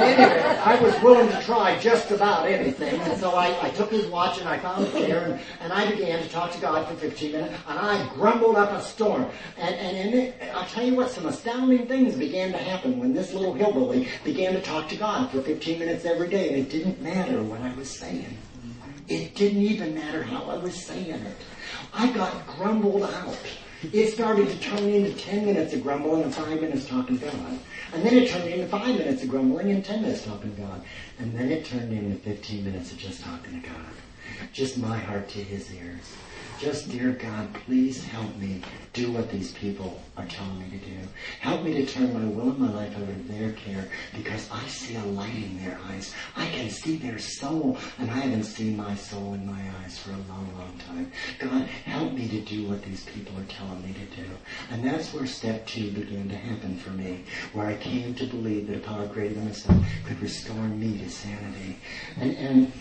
[0.00, 4.06] anyway, I was willing to try just about anything, and so I, I took his
[4.06, 6.94] watch and I found a chair, and, and I began to talk to God for
[6.94, 9.26] 15 minutes, and I grumbled up a storm.
[9.56, 13.32] And, and, and I'll tell you what, some astounding things began to happen when this
[13.32, 17.00] little hillbilly began to talk to God for 15 minutes every day, and it didn't
[17.00, 18.36] matter what I was saying.
[19.10, 21.36] It didn't even matter how I was saying it.
[21.92, 23.36] I got grumbled out.
[23.92, 27.58] It started to turn into 10 minutes of grumbling and 5 minutes talking to God.
[27.92, 30.82] And then it turned into 5 minutes of grumbling and 10 minutes talking to God.
[31.18, 33.92] And then it turned into 15 minutes of just talking to God.
[34.52, 36.14] Just my heart to his ears.
[36.60, 38.60] Just, dear God, please help me
[38.92, 40.96] do what these people are telling me to do.
[41.40, 44.66] Help me to turn my will and my life over to their care because I
[44.66, 46.14] see a light in their eyes.
[46.36, 50.10] I can see their soul and I haven't seen my soul in my eyes for
[50.10, 51.10] a long, long time.
[51.38, 54.28] God, help me to do what these people are telling me to do.
[54.70, 58.66] And that's where step two began to happen for me, where I came to believe
[58.66, 61.78] that a power greater than myself could restore me to sanity.
[62.20, 62.72] And, and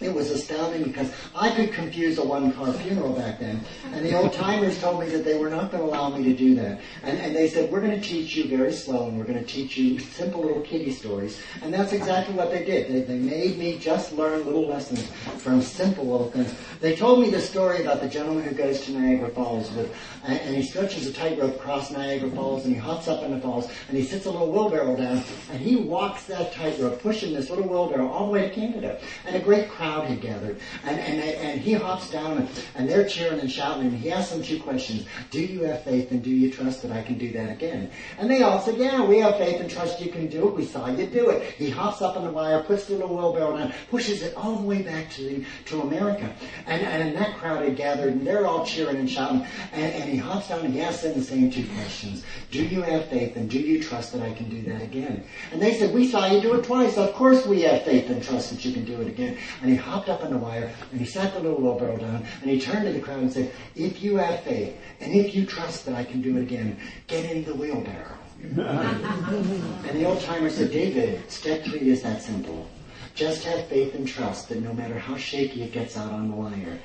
[0.00, 3.60] it was astounding because I could confuse a one-car funeral back then.
[3.92, 6.34] And the old timers told me that they were not going to allow me to
[6.34, 6.80] do that.
[7.02, 9.44] And, and they said, we're going to teach you very slow and we're going to
[9.44, 11.40] teach you simple little kiddie stories.
[11.62, 12.88] And that's exactly what they did.
[12.88, 15.06] They, they made me just learn little lessons
[15.38, 16.54] from simple little things.
[16.80, 20.38] They told me the story about the gentleman who goes to Niagara Falls with, and,
[20.40, 23.70] and he stretches a tightrope across Niagara Falls and he hops up in the falls
[23.88, 27.66] and he sits a little wheelbarrow down and he walks that tightrope pushing this little
[27.66, 29.00] wheelbarrow all the way to Canada.
[29.24, 30.58] And a great crowd had gathered.
[30.84, 34.32] And, and, and he hops down and, and they're cheering and shouting and he asks
[34.32, 35.06] them two questions.
[35.30, 37.90] Do you have faith and do you trust that I can do that again?
[38.18, 40.54] And they all said, yeah, we have faith and trust you can do it.
[40.54, 41.42] We saw you do it.
[41.54, 44.66] He hops up on the wire, puts the little wheelbarrow down, pushes it all the
[44.66, 46.32] way back to the, to America.
[46.66, 49.46] And, and that crowd had gathered and they're all cheering and shouting.
[49.72, 52.24] And, and he hops down and he asks them the same two questions.
[52.50, 55.24] Do you have faith and do you trust that I can do that again?
[55.52, 56.96] And they said, we saw you do it twice.
[56.96, 59.36] Of course we have faith and trust that you can do it again.
[59.62, 62.50] And he hopped up on the wire and he sat the little wheelbarrow down and
[62.50, 65.86] he turned to the crowd and said, if you have faith and if you trust
[65.86, 68.18] that I can do it again, get in the wheelbarrow.
[68.42, 72.68] and the old timer said, David, step three is that simple.
[73.14, 76.36] Just have faith and trust that no matter how shaky it gets out on the
[76.36, 76.78] wire,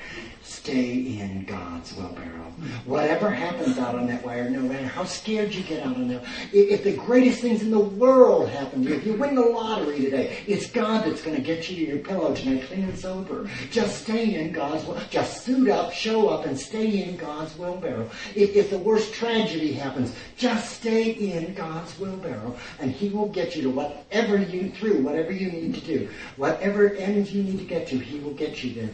[0.61, 2.53] stay in God's wheelbarrow.
[2.85, 6.21] Whatever happens out on that wire, no matter how scared you get out on there,
[6.53, 10.01] if the greatest things in the world happen to you, if you win the lottery
[10.01, 13.49] today, it's God that's going to get you to your pillow tonight clean and sober.
[13.71, 14.85] Just stay in God's.
[15.09, 18.07] Just suit up, show up, and stay in God's wheelbarrow.
[18.35, 23.55] If, if the worst tragedy happens, just stay in God's wheelbarrow, and He will get
[23.55, 27.65] you to whatever you through, whatever you need to do, whatever end you need to
[27.65, 28.89] get to, He will get you there.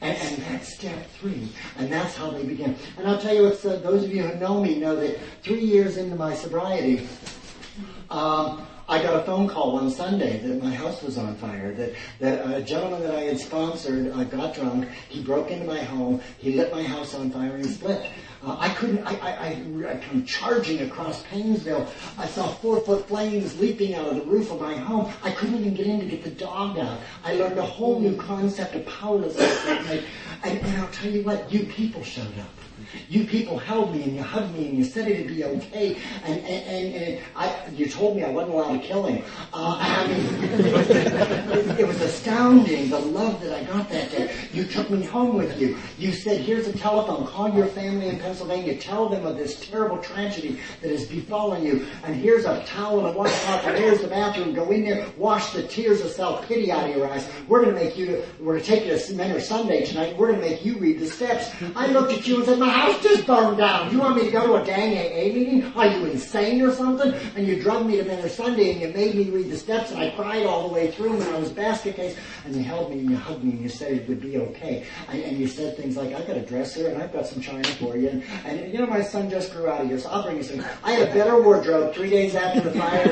[0.00, 2.76] And, and that's step And that's how they begin.
[2.98, 5.60] And I'll tell you what, uh, those of you who know me know that three
[5.60, 7.08] years into my sobriety,
[8.10, 11.72] um, I got a phone call one Sunday that my house was on fire.
[11.72, 14.88] That that a gentleman that I had sponsored uh, got drunk.
[15.08, 16.20] He broke into my home.
[16.38, 18.10] He lit my house on fire and split.
[18.44, 21.86] Uh, I couldn't, I, I, I, come charging across Painesville.
[22.18, 25.12] I saw four foot flames leaping out of the roof of my home.
[25.22, 26.98] I couldn't even get in to get the dog out.
[27.24, 29.64] I learned a whole new concept of powerlessness.
[30.44, 32.50] And, and I'll tell you what, you people showed up.
[33.08, 35.96] You people held me and you hugged me and you said it'd be okay.
[36.24, 39.24] And, and, and, and I, you told me I wasn't allowed to kill him.
[39.52, 40.26] Uh, I mean,
[41.78, 44.34] it, was astounding the love that I got that day.
[44.52, 45.76] You took me home with you.
[45.98, 47.26] You said, here's a telephone.
[47.26, 48.76] Call your family in Pennsylvania.
[48.76, 51.86] Tell them of this terrible tragedy that has befallen you.
[52.04, 53.64] And here's a towel and a washcloth.
[53.76, 54.54] Here's the bathroom.
[54.54, 55.06] Go in there.
[55.16, 57.28] Wash the tears of self-pity out of your eyes.
[57.48, 60.16] We're going to make you, we're going to take you to Mentor Sunday tonight.
[60.16, 61.50] We're going to make you read the steps.
[61.74, 63.92] I looked at you and said, my house just burned down.
[63.92, 65.72] You want me to go to a dang AA meeting?
[65.76, 67.12] Are you insane or something?
[67.36, 70.00] And you drugged me to Mentor Sunday and you made me read the steps and
[70.00, 72.98] I cried all the way through and I was basket case and you held me
[73.00, 74.86] and you hugged me and you said it would be okay.
[75.08, 77.64] And, and you said things like, I've got a dresser and I've got some china
[77.64, 78.08] for you.
[78.08, 80.42] And, and you know, my son just grew out of here, so I'll bring you
[80.42, 80.64] some.
[80.82, 83.08] I had a better wardrobe three days after the fire.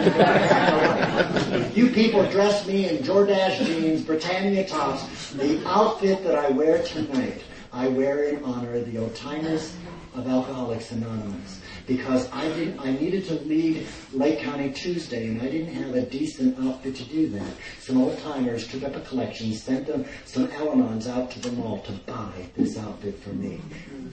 [1.75, 7.43] you people dressed me in Jordache jeans, Britannia tops, the outfit that I wear tonight.
[7.73, 9.77] I wear in honor the old timers
[10.15, 15.49] of Alcoholics Anonymous because I didn't, I needed to lead Lake County Tuesday and I
[15.49, 17.53] didn't have a decent outfit to do that.
[17.79, 21.79] Some old timers took up a collection, sent them some Al-Anons out to the mall
[21.83, 23.61] to buy this outfit for me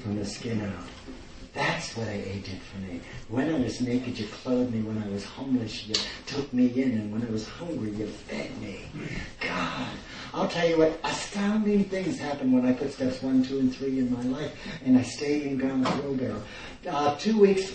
[0.03, 0.96] from the skin out.
[1.57, 3.01] That's what AA did for me.
[3.29, 4.83] When I was naked, you clothed me.
[4.83, 5.95] When I was homeless, you
[6.27, 6.91] took me in.
[6.91, 8.81] And when I was hungry, you fed me.
[9.39, 9.89] God,
[10.35, 13.97] I'll tell you what, astounding things happen when I put steps one, two, and three
[13.97, 14.55] in my life.
[14.85, 16.43] And I stayed in God's wheelbarrow.
[16.87, 17.73] Uh, two weeks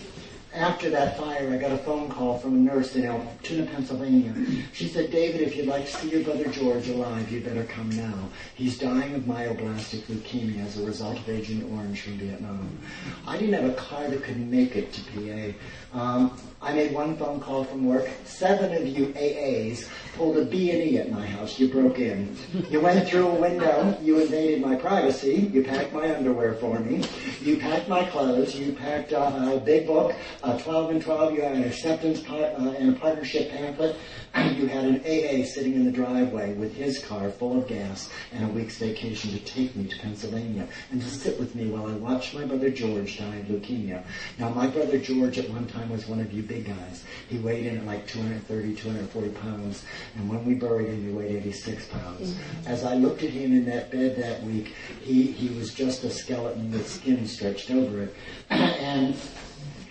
[0.55, 4.35] after that fire, I got a phone call from a nurse in Altoona, Pennsylvania.
[4.73, 7.89] She said, David, if you'd like to see your brother George alive, you better come
[7.91, 8.29] now.
[8.55, 12.79] He's dying of myoblastic leukemia as a result of Agent Orange from Vietnam.
[13.27, 15.99] I didn't have a car that could make it to PA.
[15.99, 18.09] Um, I made one phone call from work.
[18.25, 21.59] Seven of you AAs pulled a B&E at my house.
[21.59, 22.37] You broke in.
[22.71, 23.99] You went through a window.
[24.01, 25.51] You invaded my privacy.
[25.53, 27.05] You packed my underwear for me.
[27.43, 28.55] You packed my clothes.
[28.55, 31.35] You packed uh, a big book, uh, 12 and 12.
[31.35, 33.97] You had an acceptance part, uh, and a partnership pamphlet.
[34.53, 38.45] You had an AA sitting in the driveway with his car full of gas and
[38.45, 41.95] a week's vacation to take me to Pennsylvania and to sit with me while I
[41.95, 44.05] watched my brother George die of leukemia.
[44.39, 47.05] Now, my brother George at one time was one of you big guys.
[47.29, 49.85] He weighed in at like 230, 240 pounds,
[50.17, 52.33] and when we buried him, he weighed 86 pounds.
[52.33, 52.67] Mm-hmm.
[52.69, 56.11] As I looked at him in that bed that week, he, he was just a
[56.11, 58.15] skeleton with skin stretched over it.
[58.51, 59.17] and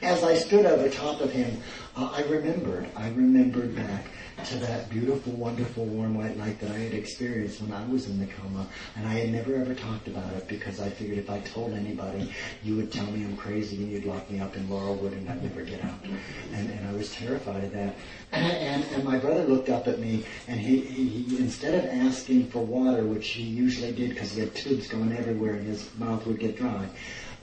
[0.02, 1.62] as I stood over top of him,
[1.96, 4.06] uh, I remembered, I remembered back
[4.46, 8.20] to that beautiful, wonderful, warm white light that I had experienced when I was in
[8.20, 8.66] the coma.
[8.96, 12.34] And I had never ever talked about it because I figured if I told anybody,
[12.64, 15.44] you would tell me I'm crazy and you'd lock me up in Laurelwood and I'd
[15.44, 16.04] never get out.
[16.54, 17.96] And, and I was terrified of that.
[18.32, 21.86] And, and, and my brother looked up at me and he, he, he, instead of
[22.08, 25.94] asking for water, which he usually did because he had tubes going everywhere and his
[26.00, 26.90] mouth would get dry,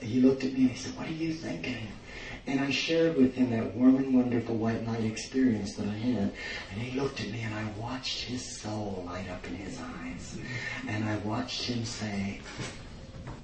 [0.01, 1.87] he looked at me and he said, what are you thinking?
[2.49, 6.33] And I shared with him that warm and wonderful white light experience that I had.
[6.71, 10.35] And he looked at me and I watched his soul light up in his eyes.
[10.87, 12.41] And I watched him say,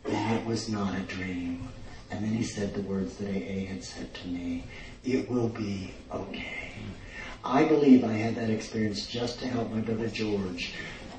[0.05, 1.69] that was not a dream.
[2.09, 4.63] And then he said the words that AA had said to me,
[5.03, 6.73] it will be okay.
[7.43, 10.73] I believe I had that experience just to help my brother George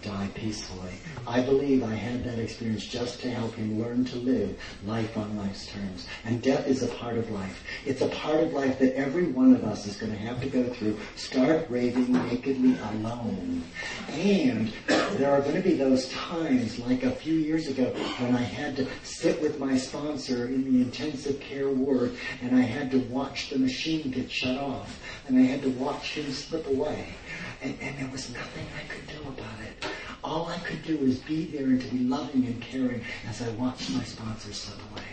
[0.07, 0.93] die peacefully.
[1.27, 5.37] I believe I had that experience just to help him learn to live life on
[5.37, 6.07] life's terms.
[6.25, 7.65] And death is a part of life.
[7.85, 10.49] It's a part of life that every one of us is going to have to
[10.49, 10.97] go through.
[11.17, 13.65] Start raving nakedly alone.
[14.11, 14.73] And
[15.19, 17.87] there are going to be those times, like a few years ago,
[18.19, 22.63] when I had to sit with my sponsor in the intensive care ward and I
[22.63, 26.67] had to watch the machine get shut off and I had to watch him slip
[26.69, 27.09] away.
[27.63, 29.96] And, and there was nothing I could do about it.
[30.27, 33.49] All I could do is be there and to be loving and caring as I
[33.51, 35.05] watched my sponsors slip away.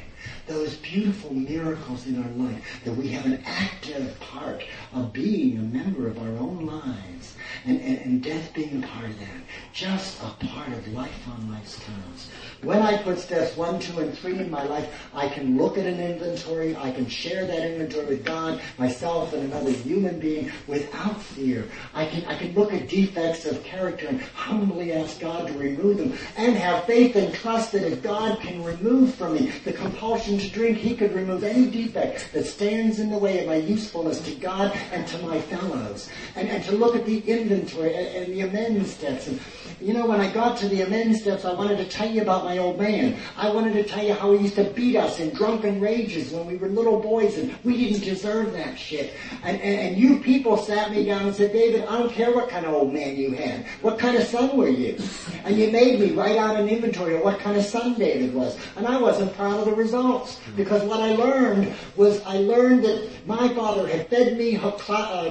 [0.47, 5.61] Those beautiful miracles in our life, that we have an active part of being a
[5.61, 9.41] member of our own lives, and, and, and death being a part of that.
[9.73, 12.29] Just a part of life on life's terms.
[12.61, 15.85] When I put steps one, two, and three in my life, I can look at
[15.85, 21.21] an inventory, I can share that inventory with God, myself, and another human being without
[21.21, 21.67] fear.
[21.93, 25.97] I can, I can look at defects of character and humbly ask God to remove
[25.97, 30.37] them, and have faith and trust that if God can remove from me the compulsion
[30.37, 34.21] to drink, He could remove any defect that stands in the way of my usefulness
[34.21, 36.09] to God and to my fellows.
[36.35, 39.27] And, and to look at the inventory and, and the amends steps.
[39.27, 39.39] And,
[39.81, 42.45] you know, when I got to the amends steps, I wanted to tell you about
[42.45, 43.17] my old man.
[43.35, 46.45] I wanted to tell you how he used to beat us in drunken rages when
[46.45, 49.13] we were little boys and we didn't deserve that shit.
[49.43, 52.49] And, and, and you people sat me down and said, David, I don't care what
[52.49, 53.65] kind of old man you had.
[53.81, 54.97] What kind of son were you?
[55.43, 58.57] And you made me write out an inventory of what kind of son David was.
[58.75, 63.09] And I wasn't proud of the results because what I learned was I learned that
[63.27, 64.71] my father had fed me, uh,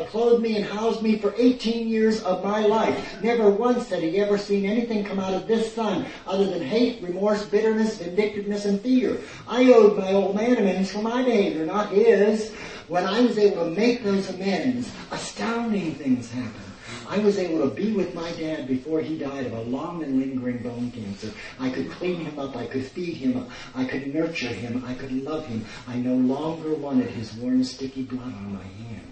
[0.09, 3.23] clothed me, and housed me for 18 years of my life.
[3.23, 7.01] Never once had he ever seen anything come out of this son other than hate,
[7.03, 9.19] remorse, bitterness, vindictiveness, and fear.
[9.47, 12.53] I owed my old man amends for my behavior, not his.
[12.89, 16.65] When I was able to make those amends, astounding things happened.
[17.09, 20.19] I was able to be with my dad before he died of a long and
[20.19, 21.31] lingering bone cancer.
[21.61, 22.57] I could clean him up.
[22.57, 23.47] I could feed him.
[23.75, 24.83] I could nurture him.
[24.87, 25.65] I could love him.
[25.87, 29.12] I no longer wanted his warm, sticky blood on my hands.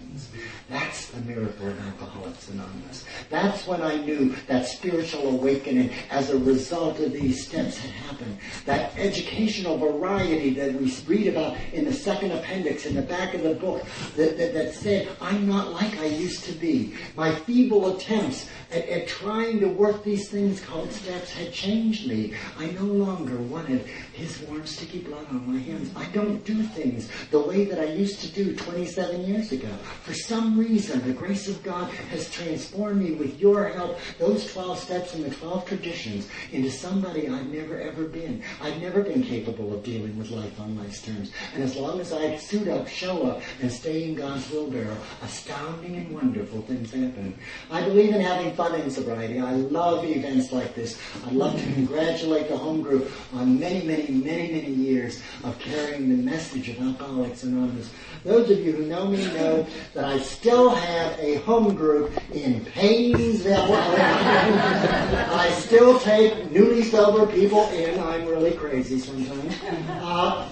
[0.69, 3.05] That's the miracle of Alcoholics Anonymous.
[3.29, 8.39] That's when I knew that spiritual awakening as a result of these steps had happened.
[8.67, 13.43] That educational variety that we read about in the second appendix in the back of
[13.43, 13.85] the book
[14.17, 16.95] that, that, that said, I'm not like I used to be.
[17.17, 22.35] My feeble attempts at, at trying to work these things called steps had changed me.
[22.59, 25.91] I no longer wanted his warm, sticky blood on my hands.
[25.97, 29.69] I don't do things the way that I used to do 27 years ago.
[30.03, 34.79] For some reason, the grace of God has transformed me with your help, those 12
[34.79, 38.43] steps and the 12 traditions, into somebody I've never ever been.
[38.61, 41.33] I've never been capable of dealing with life on life's terms.
[41.55, 45.97] And as long as I suit up, show up, and stay in God's wheelbarrow, astounding
[45.97, 47.37] and wonderful things happen.
[47.71, 49.41] I believe in having fun in sobriety.
[49.41, 51.01] I love events like this.
[51.27, 56.11] I love to congratulate the home group on many, many, many, many years of carrying
[56.11, 57.91] the message of Alcoholics Anonymous.
[58.23, 62.63] Those of you who know me know that I still have a home group in
[62.67, 63.73] Painesville.
[63.73, 67.99] I still take newly sober people in.
[67.99, 69.55] I'm really crazy sometimes.
[69.89, 70.47] Uh,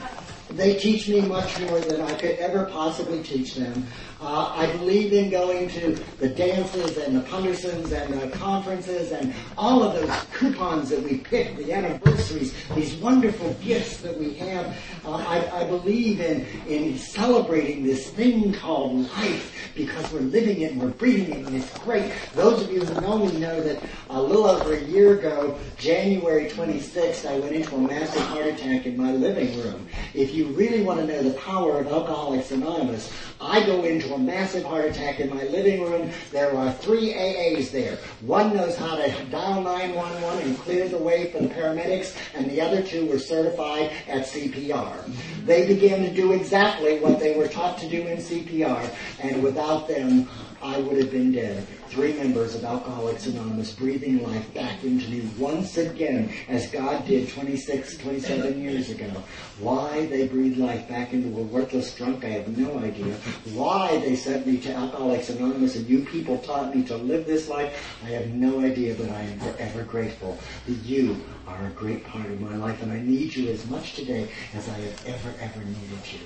[0.51, 3.87] they teach me much more than I could ever possibly teach them.
[4.21, 9.33] Uh, I believe in going to the dances and the pundersons and the conferences and
[9.57, 14.77] all of those coupons that we pick, the anniversaries, these wonderful gifts that we have.
[15.05, 20.73] Uh, I, I, believe in, in celebrating this thing called life because we're living it
[20.73, 22.13] and we're breathing it and it's great.
[22.35, 26.51] Those of you who know me know that a little over a year ago, January
[26.51, 29.87] 26th, I went into a massive heart attack in my living room.
[30.13, 34.19] If you really want to know the power of Alcoholics Anonymous, I go into a
[34.19, 36.11] massive heart attack in my living room.
[36.33, 37.99] There are three AAs there.
[38.21, 42.61] One knows how to dial 911 and clear the way for the paramedics, and the
[42.61, 45.45] other two were certified at CPR.
[45.45, 49.89] They began to do exactly what they were taught to do in CPR, and without
[49.89, 50.29] them,
[50.63, 55.29] I would have been dead three members of Alcoholics Anonymous breathing life back into me
[55.39, 59.11] once again, as God did 26, 27 years ago.
[59.59, 63.15] Why they breathed life back into a worthless drunk, I have no idea.
[63.55, 67.49] Why they sent me to Alcoholics Anonymous and you people taught me to live this
[67.49, 72.05] life, I have no idea, but I am forever grateful that you are a great
[72.05, 75.35] part of my life and I need you as much today as I have ever,
[75.41, 76.19] ever needed you.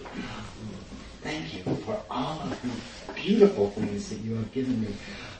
[1.22, 2.68] Thank you for all of the
[3.22, 4.88] beautiful things that you have given me.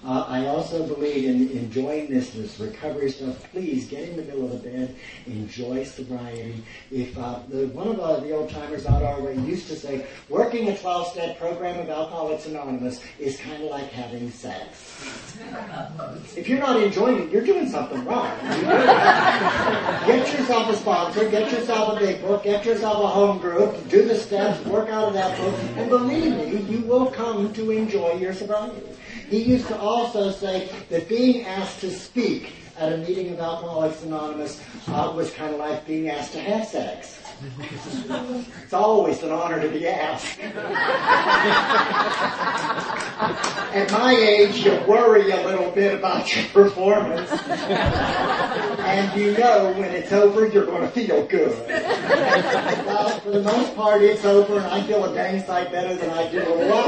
[0.05, 3.49] Uh, I also believe in enjoying this, this recovery stuff.
[3.53, 4.97] Please get in the middle of the bed,
[5.27, 6.61] enjoy sobriety.
[6.91, 10.69] If uh, the, one of the old timers out our way used to say, working
[10.69, 15.07] a 12-step program of Alcoholics Anonymous is kind of like having sex.
[16.37, 18.37] If you're not enjoying it, you're doing something wrong.
[20.07, 24.03] get yourself a sponsor, get yourself a big book, get yourself a home group, do
[24.03, 28.15] the steps, work out of that book, and believe me, you will come to enjoy
[28.15, 28.83] your sobriety.
[29.33, 34.03] He used to also say that being asked to speak at a meeting of Alcoholics
[34.03, 37.22] Anonymous uh, was kind of like being asked to have sex.
[38.65, 40.39] It's always an honor to be asked.
[43.73, 47.31] At my age, you worry a little bit about your performance.
[47.31, 51.57] and you know when it's over, you're going to feel good.
[52.87, 56.11] well, for the most part, it's over, and I feel a dang sight better than
[56.11, 56.87] I did a lot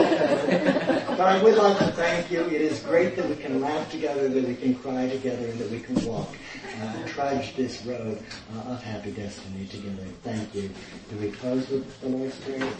[1.16, 2.44] But I would like to thank you.
[2.46, 5.70] It is great that we can laugh together, that we can cry together, and that
[5.70, 6.34] we can walk,
[6.82, 8.22] uh, trudge this road
[8.54, 10.04] uh, of happy destiny together.
[10.22, 10.70] Thank you.
[11.10, 12.70] Do we close with the Lord's Prayer?